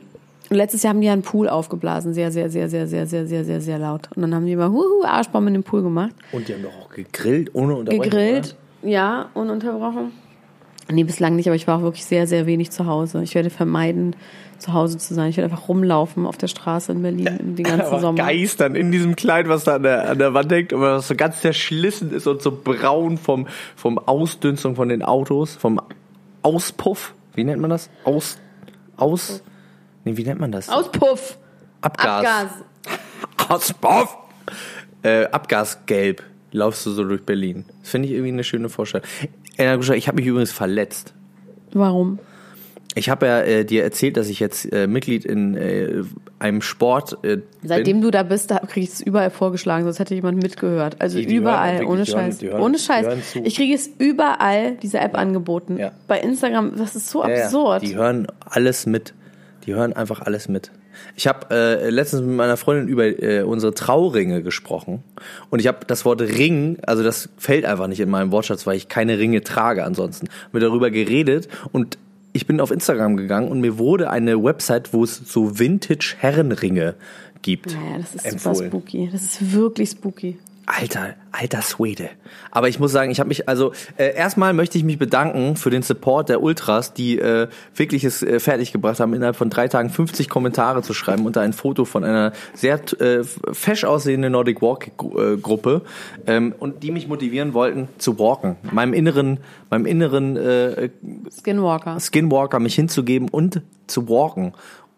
[0.49, 3.45] letztes Jahr haben die ja einen Pool aufgeblasen, sehr, sehr, sehr, sehr, sehr, sehr, sehr,
[3.45, 4.09] sehr, sehr laut.
[4.17, 6.15] Und dann haben die immer Huhu, Arschbaum in den Pool gemacht.
[6.33, 8.11] und die haben doch auch gegrillt ohne Unterbrechung.
[8.11, 10.22] Gegrillt, ja, ununterbrochen.
[10.91, 13.23] Nee, bislang nicht, aber ich war auch wirklich sehr, sehr wenig zu Hause.
[13.23, 14.17] Ich werde vermeiden,
[14.63, 15.31] zu Hause zu sein.
[15.31, 18.25] Ich werde einfach rumlaufen auf der Straße in Berlin den ganzen Sommer.
[18.25, 21.15] geistern in diesem Kleid, was da an der, an der Wand hängt, aber was so
[21.15, 25.81] ganz zerschlissen ist und so braun vom, vom Ausdünstung von den Autos, vom
[26.43, 27.15] Auspuff.
[27.35, 27.91] Wie nennt man das?
[28.05, 28.39] Aus,
[28.97, 29.43] aus,
[30.05, 30.69] nee, wie nennt man das?
[30.69, 31.39] Auspuff!
[31.81, 32.25] Abgas.
[32.25, 32.51] Abgas!
[33.49, 34.17] Auspuff.
[35.03, 36.23] Äh, Abgasgelb
[36.53, 37.65] laufst du so durch Berlin.
[37.81, 39.07] Das finde ich irgendwie eine schöne Vorstellung.
[39.59, 41.13] Ich habe mich übrigens verletzt.
[41.73, 42.19] Warum?
[42.95, 46.03] Ich habe ja äh, dir erzählt, dass ich jetzt äh, Mitglied in äh,
[46.39, 48.03] einem Sport äh, Seitdem bin.
[48.03, 50.97] du da bist, da kriege ich es überall vorgeschlagen, sonst hätte jemand mitgehört.
[51.01, 52.39] Also Die- die hören überall, wirklich, ohne die hören- Scheiß.
[52.39, 53.07] die hören- ohne Scheiß.
[53.07, 53.23] hören.
[53.45, 55.79] Ich kriege es überall, diese App angeboten.
[55.79, 55.93] Ja.
[56.07, 57.45] Bei Instagram, das ist so Ja, ja.
[57.45, 57.81] absurd.
[57.83, 59.15] Die hören alles mit.
[59.65, 60.71] Die hören einfach alles mit.
[61.17, 65.03] Ich habe äh, letztens mit meiner Freundin über äh, unsere Trauringe gesprochen
[65.51, 68.77] und ich habe das Wort Ring, also das fällt einfach nicht in meinem Wortschatz, weil
[68.77, 70.29] ich keine Ringe trage ansonsten.
[70.53, 71.99] Mit darüber geredet und
[72.33, 76.95] ich bin auf Instagram gegangen und mir wurde eine Website, wo es so Vintage Herrenringe
[77.43, 77.75] gibt.
[77.75, 78.55] naja, das ist empfohlen.
[78.57, 79.09] super spooky.
[79.13, 80.39] Das ist wirklich spooky.
[80.67, 82.11] Alter, alter Swede.
[82.53, 85.71] Aber ich muss sagen, ich habe mich, also äh, erstmal möchte ich mich bedanken für
[85.71, 89.91] den Support der Ultras, die äh, wirklich es äh, fertiggebracht haben, innerhalb von drei Tagen
[89.91, 94.93] 50 Kommentare zu schreiben unter ein Foto von einer sehr äh, fesch aussehenden Nordic Walk
[95.17, 95.83] äh, Gruppe
[96.29, 99.39] ähm, und die mich motivieren wollten zu walken, meinem inneren,
[99.69, 100.91] meinem inneren äh,
[101.37, 101.99] Skinwalker.
[101.99, 104.53] Skinwalker mich hinzugeben und zu walken.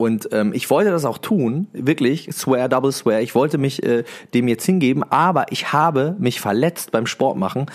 [0.04, 3.22] Und ähm, ich wollte das auch tun, wirklich, swear, double swear.
[3.22, 7.70] Ich wollte mich äh, dem jetzt hingeben, aber ich habe mich verletzt beim Sport machen.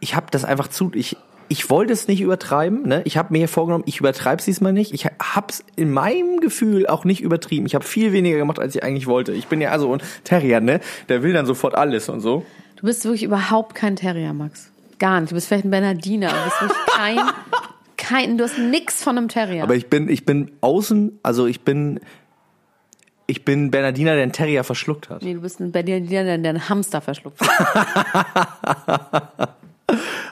[0.00, 1.16] Ich habe das einfach zu, ich,
[1.46, 2.82] ich wollte es nicht übertreiben.
[2.82, 3.02] Ne?
[3.04, 4.92] Ich habe mir hier vorgenommen, ich übertreibe es diesmal nicht.
[4.92, 7.64] Ich habe es in meinem Gefühl auch nicht übertrieben.
[7.66, 9.32] Ich habe viel weniger gemacht, als ich eigentlich wollte.
[9.32, 10.80] Ich bin ja also ein Terrier, ne?
[11.08, 12.44] Der will dann sofort alles und so.
[12.74, 14.72] Du bist wirklich überhaupt kein Terrier, Max.
[14.98, 15.30] Gar nicht.
[15.30, 16.26] Du bist vielleicht ein Bernardiner.
[16.26, 17.18] Du bist wirklich kein,
[18.06, 19.64] kein, du hast nix von einem Terrier.
[19.64, 21.98] Aber ich bin, ich bin außen, also ich bin,
[23.26, 25.22] ich bin Bernardiner, der einen Terrier verschluckt hat.
[25.22, 29.48] nee, du bist ein Bernardiner, der der einen Hamster verschluckt hat.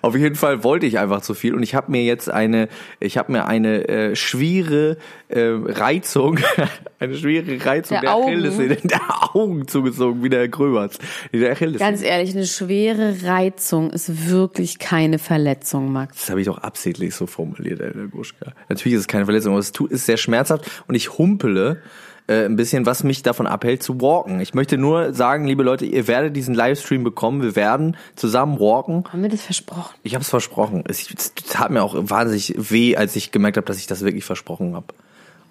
[0.03, 3.17] Auf jeden Fall wollte ich einfach zu viel und ich habe mir jetzt eine, ich
[3.17, 4.97] habe mir eine äh, schwere
[5.29, 6.41] äh, Reizung,
[6.99, 8.29] eine schwere Reizung Der der, Augen.
[8.33, 9.01] Achillessehne, der
[9.35, 10.99] Augen zugezogen, wie der Herr Gröberts.
[11.33, 11.79] Der Achillessehne.
[11.91, 16.17] Ganz ehrlich, eine schwere Reizung ist wirklich keine Verletzung, Max.
[16.19, 18.53] Das habe ich doch absichtlich so formuliert, Herr Gruschka.
[18.69, 21.81] Natürlich ist es keine Verletzung, aber es tut- ist sehr schmerzhaft und ich humpele
[22.27, 24.41] äh, ein bisschen, was mich davon abhält zu walken.
[24.41, 27.43] Ich möchte nur sagen, liebe Leute, ihr werdet diesen Livestream bekommen.
[27.43, 29.05] Wir werden zusammen walken.
[29.13, 29.95] Haben wir das versprochen?
[30.03, 30.85] Ich habe es versprochen.
[30.89, 34.25] Es, es tat mir auch wahnsinnig weh, als ich gemerkt habe, dass ich das wirklich
[34.25, 34.87] versprochen habe.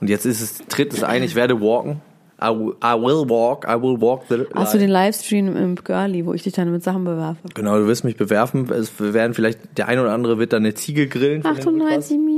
[0.01, 2.01] Und jetzt ist es, tritt es ein, ich werde walken.
[2.41, 6.25] I will, I will walk, I will walk the Hast du den Livestream im Girlie,
[6.25, 7.39] wo ich dich dann mit Sachen bewerfe?
[7.53, 8.69] Genau, du wirst mich bewerfen.
[8.69, 11.41] Es werden vielleicht, der eine oder andere wird dann eine Ziege grillen.
[11.41, 12.05] von den Ultras.
[12.05, 12.32] 38 Minuten.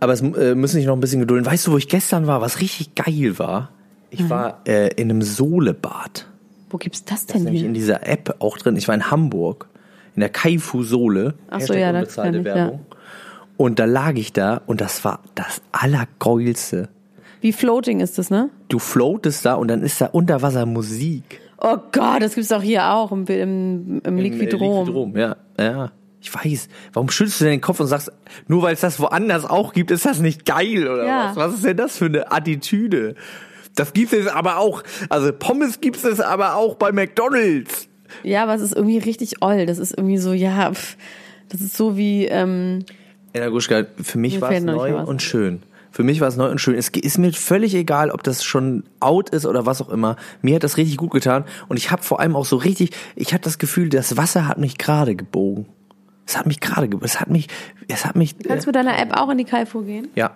[0.00, 1.44] Aber es äh, müssen sich noch ein bisschen gedulden.
[1.46, 3.70] Weißt du, wo ich gestern war, was richtig geil war?
[4.10, 6.26] Ich war äh, in einem Sohlebad.
[6.70, 7.68] Wo gibt's das Das denn ist nämlich hier?
[7.68, 8.76] in dieser App auch drin.
[8.76, 9.68] Ich war in Hamburg,
[10.14, 11.34] in der Kaifu Sohle.
[11.50, 12.54] Ach so, ja, das kenn ich, ja.
[12.54, 12.86] Werbung.
[13.56, 16.88] Und da lag ich da und das war das Allergeilste.
[17.40, 18.50] Wie floating ist das, ne?
[18.68, 21.40] Du floatest da und dann ist da Unterwassermusik.
[21.60, 24.86] Oh Gott, das gibt's auch hier auch im, im, im Liquidrom.
[24.86, 25.36] Liquidrom, ja.
[25.58, 25.90] ja.
[26.20, 26.68] Ich weiß.
[26.92, 28.10] Warum schüttelst du denn den Kopf und sagst,
[28.48, 31.28] nur weil es das woanders auch gibt, ist das nicht geil oder Ja.
[31.30, 31.36] was?
[31.36, 33.14] Was ist denn das für eine Attitüde?
[33.76, 37.88] Das gibt es aber auch, also Pommes gibt es aber auch bei McDonalds.
[38.24, 39.66] Ja, aber es ist irgendwie richtig oll.
[39.66, 40.96] Das ist irgendwie so, ja, pff,
[41.50, 42.84] das ist so wie, ähm,
[43.32, 45.08] Ella Guschka, für mich war es neu was.
[45.08, 45.62] und schön.
[45.92, 46.74] Für mich war es neu und schön.
[46.74, 50.16] Es ist mir völlig egal, ob das schon out ist oder was auch immer.
[50.42, 53.32] Mir hat das richtig gut getan und ich habe vor allem auch so richtig, ich
[53.32, 55.66] hatte das Gefühl, das Wasser hat mich gerade gebogen.
[56.28, 56.90] Es hat mich gerade.
[57.00, 57.48] Es hat mich,
[57.88, 58.36] es hat mich.
[58.38, 60.08] kannst du mit deiner App auch in die Kaifu gehen?
[60.14, 60.32] Ja.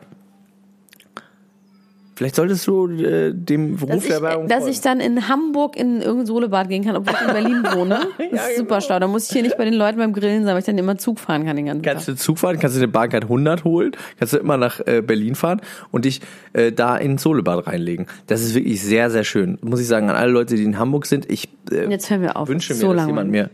[2.14, 4.72] Vielleicht solltest du äh, dem ich, der Werbung dass folgen.
[4.72, 8.00] ich dann in Hamburg in irgendein Sohlebad gehen kann, obwohl ich in Berlin wohne.
[8.18, 8.80] Das ist Ja, super genau.
[8.80, 8.98] schlau.
[9.00, 10.98] Da muss ich hier nicht bei den Leuten beim Grillen sein, weil ich dann immer
[10.98, 12.14] Zug fahren kann den ganzen Kannst Tag.
[12.16, 15.34] du Zug fahren, kannst du eine Bahncard 100 holen, kannst du immer nach äh, Berlin
[15.34, 16.20] fahren und dich
[16.52, 18.06] äh, da in Solebad reinlegen.
[18.26, 19.58] Das ist wirklich sehr, sehr schön.
[19.62, 22.36] Muss ich sagen, an alle Leute, die in Hamburg sind, ich äh, Jetzt hören wir
[22.36, 22.46] auf.
[22.48, 23.50] wünsche mir, so dass jemand mir...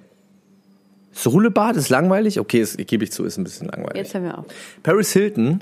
[1.22, 2.38] Solebad ist langweilig?
[2.40, 3.96] Okay, es, gebe ich zu, ist ein bisschen langweilig.
[3.96, 4.44] Jetzt hören wir auf.
[4.82, 5.60] Paris Hilton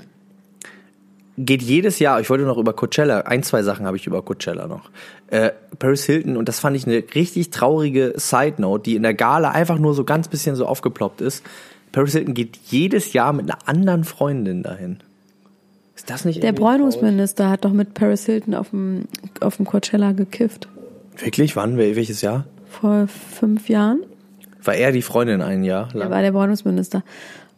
[1.37, 4.67] geht jedes Jahr, ich wollte noch über Coachella, ein, zwei Sachen habe ich über Coachella
[4.67, 4.89] noch.
[5.27, 9.13] Äh, Paris Hilton, und das fand ich eine richtig traurige Side Note, die in der
[9.13, 11.43] Gala einfach nur so ganz bisschen so aufgeploppt ist.
[11.91, 14.97] Paris Hilton geht jedes Jahr mit einer anderen Freundin dahin.
[15.95, 16.77] Ist das nicht Der irgendwie traurig?
[16.79, 19.05] Bräunungsminister hat doch mit Paris Hilton auf dem,
[19.41, 20.67] auf dem Coachella gekifft.
[21.17, 21.55] Wirklich?
[21.55, 21.77] Wann?
[21.77, 22.45] Wel- Welches Jahr?
[22.69, 24.01] Vor fünf Jahren.
[24.63, 26.09] War er die Freundin ein Jahr Er lang?
[26.11, 27.03] war der Bräunungsminister.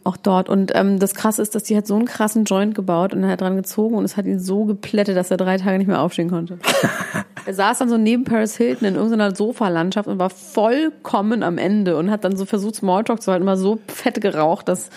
[0.06, 0.47] Auch dort.
[0.47, 3.32] Und ähm, das Krasse ist, dass die hat so einen krassen Joint gebaut und er
[3.32, 6.00] hat dran gezogen und es hat ihn so geplättet, dass er drei Tage nicht mehr
[6.02, 6.58] aufstehen konnte.
[7.45, 11.97] er saß dann so neben Paris Hilton in irgendeiner Sofalandschaft und war vollkommen am Ende
[11.97, 14.89] und hat dann so versucht, Smalltalk zu halten, war so fett geraucht, dass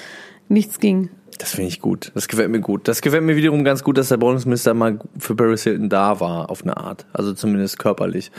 [0.48, 1.10] nichts ging.
[1.38, 2.12] Das finde ich gut.
[2.14, 2.86] Das gefällt mir gut.
[2.86, 6.48] Das gefällt mir wiederum ganz gut, dass der Bräunungsminister mal für Paris Hilton da war,
[6.48, 7.06] auf eine Art.
[7.12, 8.30] Also zumindest körperlich.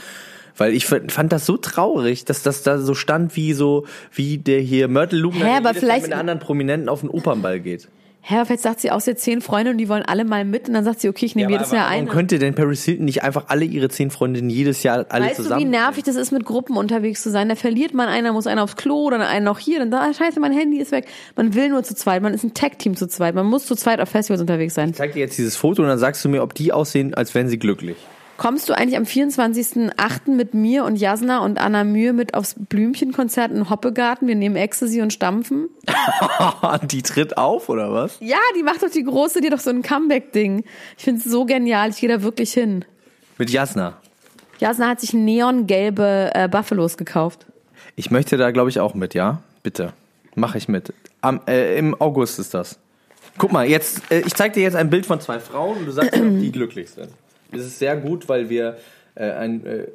[0.56, 4.60] Weil ich fand das so traurig, dass das da so stand wie so, wie der
[4.60, 7.88] hier Myrtle Luken Hä, aber vielleicht- mit anderen Prominenten auf den Opernball geht.
[8.26, 10.66] Hä, vielleicht sagt sie aus, sie hat zehn Freunde und die wollen alle mal mit
[10.66, 12.10] und dann sagt sie, okay, ich nehme jedes Jahr warum eine.
[12.10, 15.42] könnte denn Paris Hilton nicht einfach alle ihre zehn Freundinnen jedes Jahr alle Weißt du,
[15.42, 15.68] wie zusammen?
[15.70, 17.50] nervig das ist, mit Gruppen unterwegs zu sein?
[17.50, 20.14] Da verliert man einer, muss einer aufs Klo oder einen noch hier, dann da, ah,
[20.14, 21.04] scheiße, mein Handy ist weg.
[21.36, 24.00] Man will nur zu zweit, man ist ein Tag-Team zu zweit, man muss zu zweit
[24.00, 24.88] auf Festivals unterwegs sein.
[24.88, 27.34] ich zeig dir jetzt dieses Foto und dann sagst du mir, ob die aussehen, als
[27.34, 27.96] wären sie glücklich.
[28.36, 30.30] Kommst du eigentlich am 24.08.
[30.32, 34.26] mit mir und Jasna und Anna Mühe mit aufs Blümchenkonzert in Hoppegarten?
[34.26, 35.68] Wir nehmen Ecstasy und stampfen.
[36.82, 38.16] die tritt auf, oder was?
[38.20, 40.64] Ja, die macht doch die große, die doch so ein Comeback-Ding.
[40.98, 42.84] Ich finde es so genial, ich gehe da wirklich hin.
[43.38, 43.94] Mit Jasna.
[44.58, 47.46] Jasna hat sich neongelbe äh, Buffalos gekauft.
[47.96, 49.42] Ich möchte da, glaube ich, auch mit, ja?
[49.62, 49.92] Bitte.
[50.34, 50.92] Mache ich mit.
[51.20, 52.78] Am, äh, Im August ist das.
[53.38, 55.92] Guck mal, jetzt, äh, ich zeig dir jetzt ein Bild von zwei Frauen und du
[55.92, 57.10] sagst ob die glücklich sind.
[57.52, 58.76] Das ist sehr gut, weil wir
[59.14, 59.64] äh, ein.
[59.66, 59.86] Äh,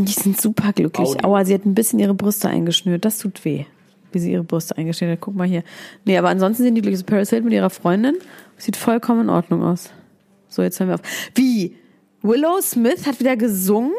[0.00, 1.08] Die sind super glücklich.
[1.08, 1.28] Audio.
[1.28, 3.04] Aua, sie hat ein bisschen ihre Brüste eingeschnürt.
[3.04, 3.64] Das tut weh,
[4.12, 5.20] wie sie ihre Brüste eingeschnürt hat.
[5.20, 5.62] Guck mal hier.
[6.04, 7.04] Nee, aber ansonsten sind die glücklich.
[7.06, 8.16] Paris Hilton mit ihrer Freundin.
[8.56, 9.90] Sieht vollkommen in Ordnung aus.
[10.48, 11.02] So, jetzt hören wir auf.
[11.34, 11.76] Wie?
[12.22, 13.92] Willow Smith hat wieder gesungen?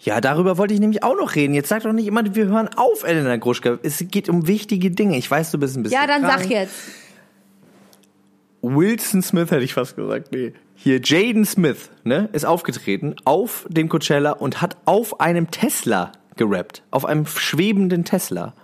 [0.00, 1.54] ja, darüber wollte ich nämlich auch noch reden.
[1.54, 3.78] Jetzt sag doch nicht immer, wir hören auf, Elena Gruschka.
[3.82, 5.16] Es geht um wichtige Dinge.
[5.16, 5.98] Ich weiß, du bist ein bisschen.
[5.98, 6.42] Ja, dann krank.
[6.42, 6.74] sag jetzt.
[8.60, 10.30] Wilson Smith hätte ich fast gesagt.
[10.32, 10.52] Nee.
[10.74, 16.82] Hier, Jaden Smith, ne, ist aufgetreten auf dem Coachella und hat auf einem Tesla gerappt.
[16.90, 18.54] Auf einem schwebenden Tesla.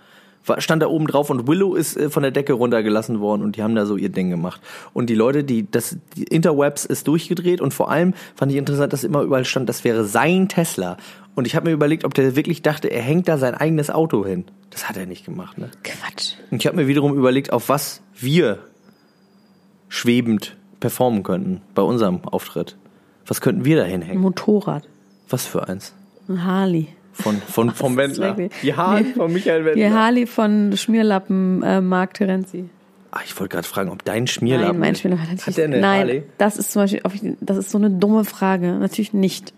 [0.57, 3.63] Stand da oben drauf und Willow ist äh, von der Decke runtergelassen worden und die
[3.63, 4.59] haben da so ihr Ding gemacht.
[4.91, 8.91] Und die Leute, die, das, die Interwebs ist durchgedreht und vor allem fand ich interessant,
[8.91, 10.97] dass immer überall stand, das wäre sein Tesla.
[11.35, 14.25] Und ich habe mir überlegt, ob der wirklich dachte, er hängt da sein eigenes Auto
[14.25, 14.45] hin.
[14.71, 15.69] Das hat er nicht gemacht, ne?
[15.83, 16.33] Quatsch.
[16.49, 18.59] Und ich habe mir wiederum überlegt, auf was wir
[19.87, 22.75] schwebend performen könnten bei unserem Auftritt.
[23.25, 24.21] Was könnten wir da hinhängen?
[24.21, 24.83] Motorrad.
[25.29, 25.93] Was für eins?
[26.27, 26.87] Ein Harley.
[27.13, 28.35] Von, von, vom Wendler.
[28.61, 29.13] Die Haare Nee.
[29.13, 29.93] von Michael Die Wendler.
[29.93, 32.69] Harley von Schmierlappen äh, Mark Terenzi.
[33.11, 34.71] Ah, ich wollte gerade fragen, ob dein Schmierlappen...
[34.73, 36.23] Nein, mein Schmierlappen hat Hat der eine Nein, Harley?
[36.37, 38.73] das ist zum Beispiel, das ist so eine dumme Frage.
[38.73, 39.53] Natürlich nicht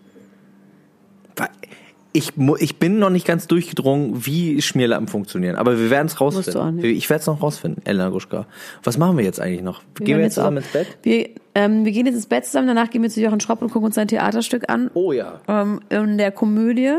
[2.16, 5.56] ich, ich bin noch nicht ganz durchgedrungen, wie Schmierlappen funktionieren.
[5.56, 6.78] Aber wir werden es rausfinden.
[6.84, 8.46] Ich werde es noch rausfinden, Elena Guschka.
[8.84, 9.82] Was machen wir jetzt eigentlich noch?
[9.96, 10.86] Wir gehen wir jetzt zusammen ins Bett?
[11.02, 13.72] Wir, ähm, wir gehen jetzt ins Bett zusammen, danach gehen wir zu Jochen Schropp und
[13.72, 14.92] gucken uns sein Theaterstück an.
[14.94, 15.40] Oh ja.
[15.48, 16.92] Ähm, in der Komödie.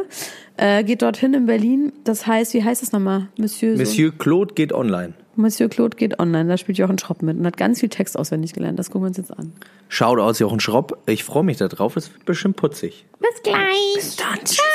[0.58, 1.94] Äh, geht dorthin in Berlin.
[2.04, 3.30] Das heißt, wie heißt das nochmal?
[3.38, 4.12] Monsieur, Monsieur.
[4.12, 5.14] Claude geht online.
[5.38, 8.54] Monsieur Claude geht online, da spielt Jochen Schropp mit und hat ganz viel Text auswendig
[8.54, 8.80] gelernt.
[8.80, 9.52] Das gucken wir uns jetzt an.
[9.90, 10.98] Schaut aus, Jochen Schropp.
[11.08, 11.98] Ich freue mich darauf.
[11.98, 13.06] Es wird bestimmt putzig.
[13.20, 13.96] Bis gleich.
[13.96, 14.46] Bis dann.
[14.46, 14.75] Ciao.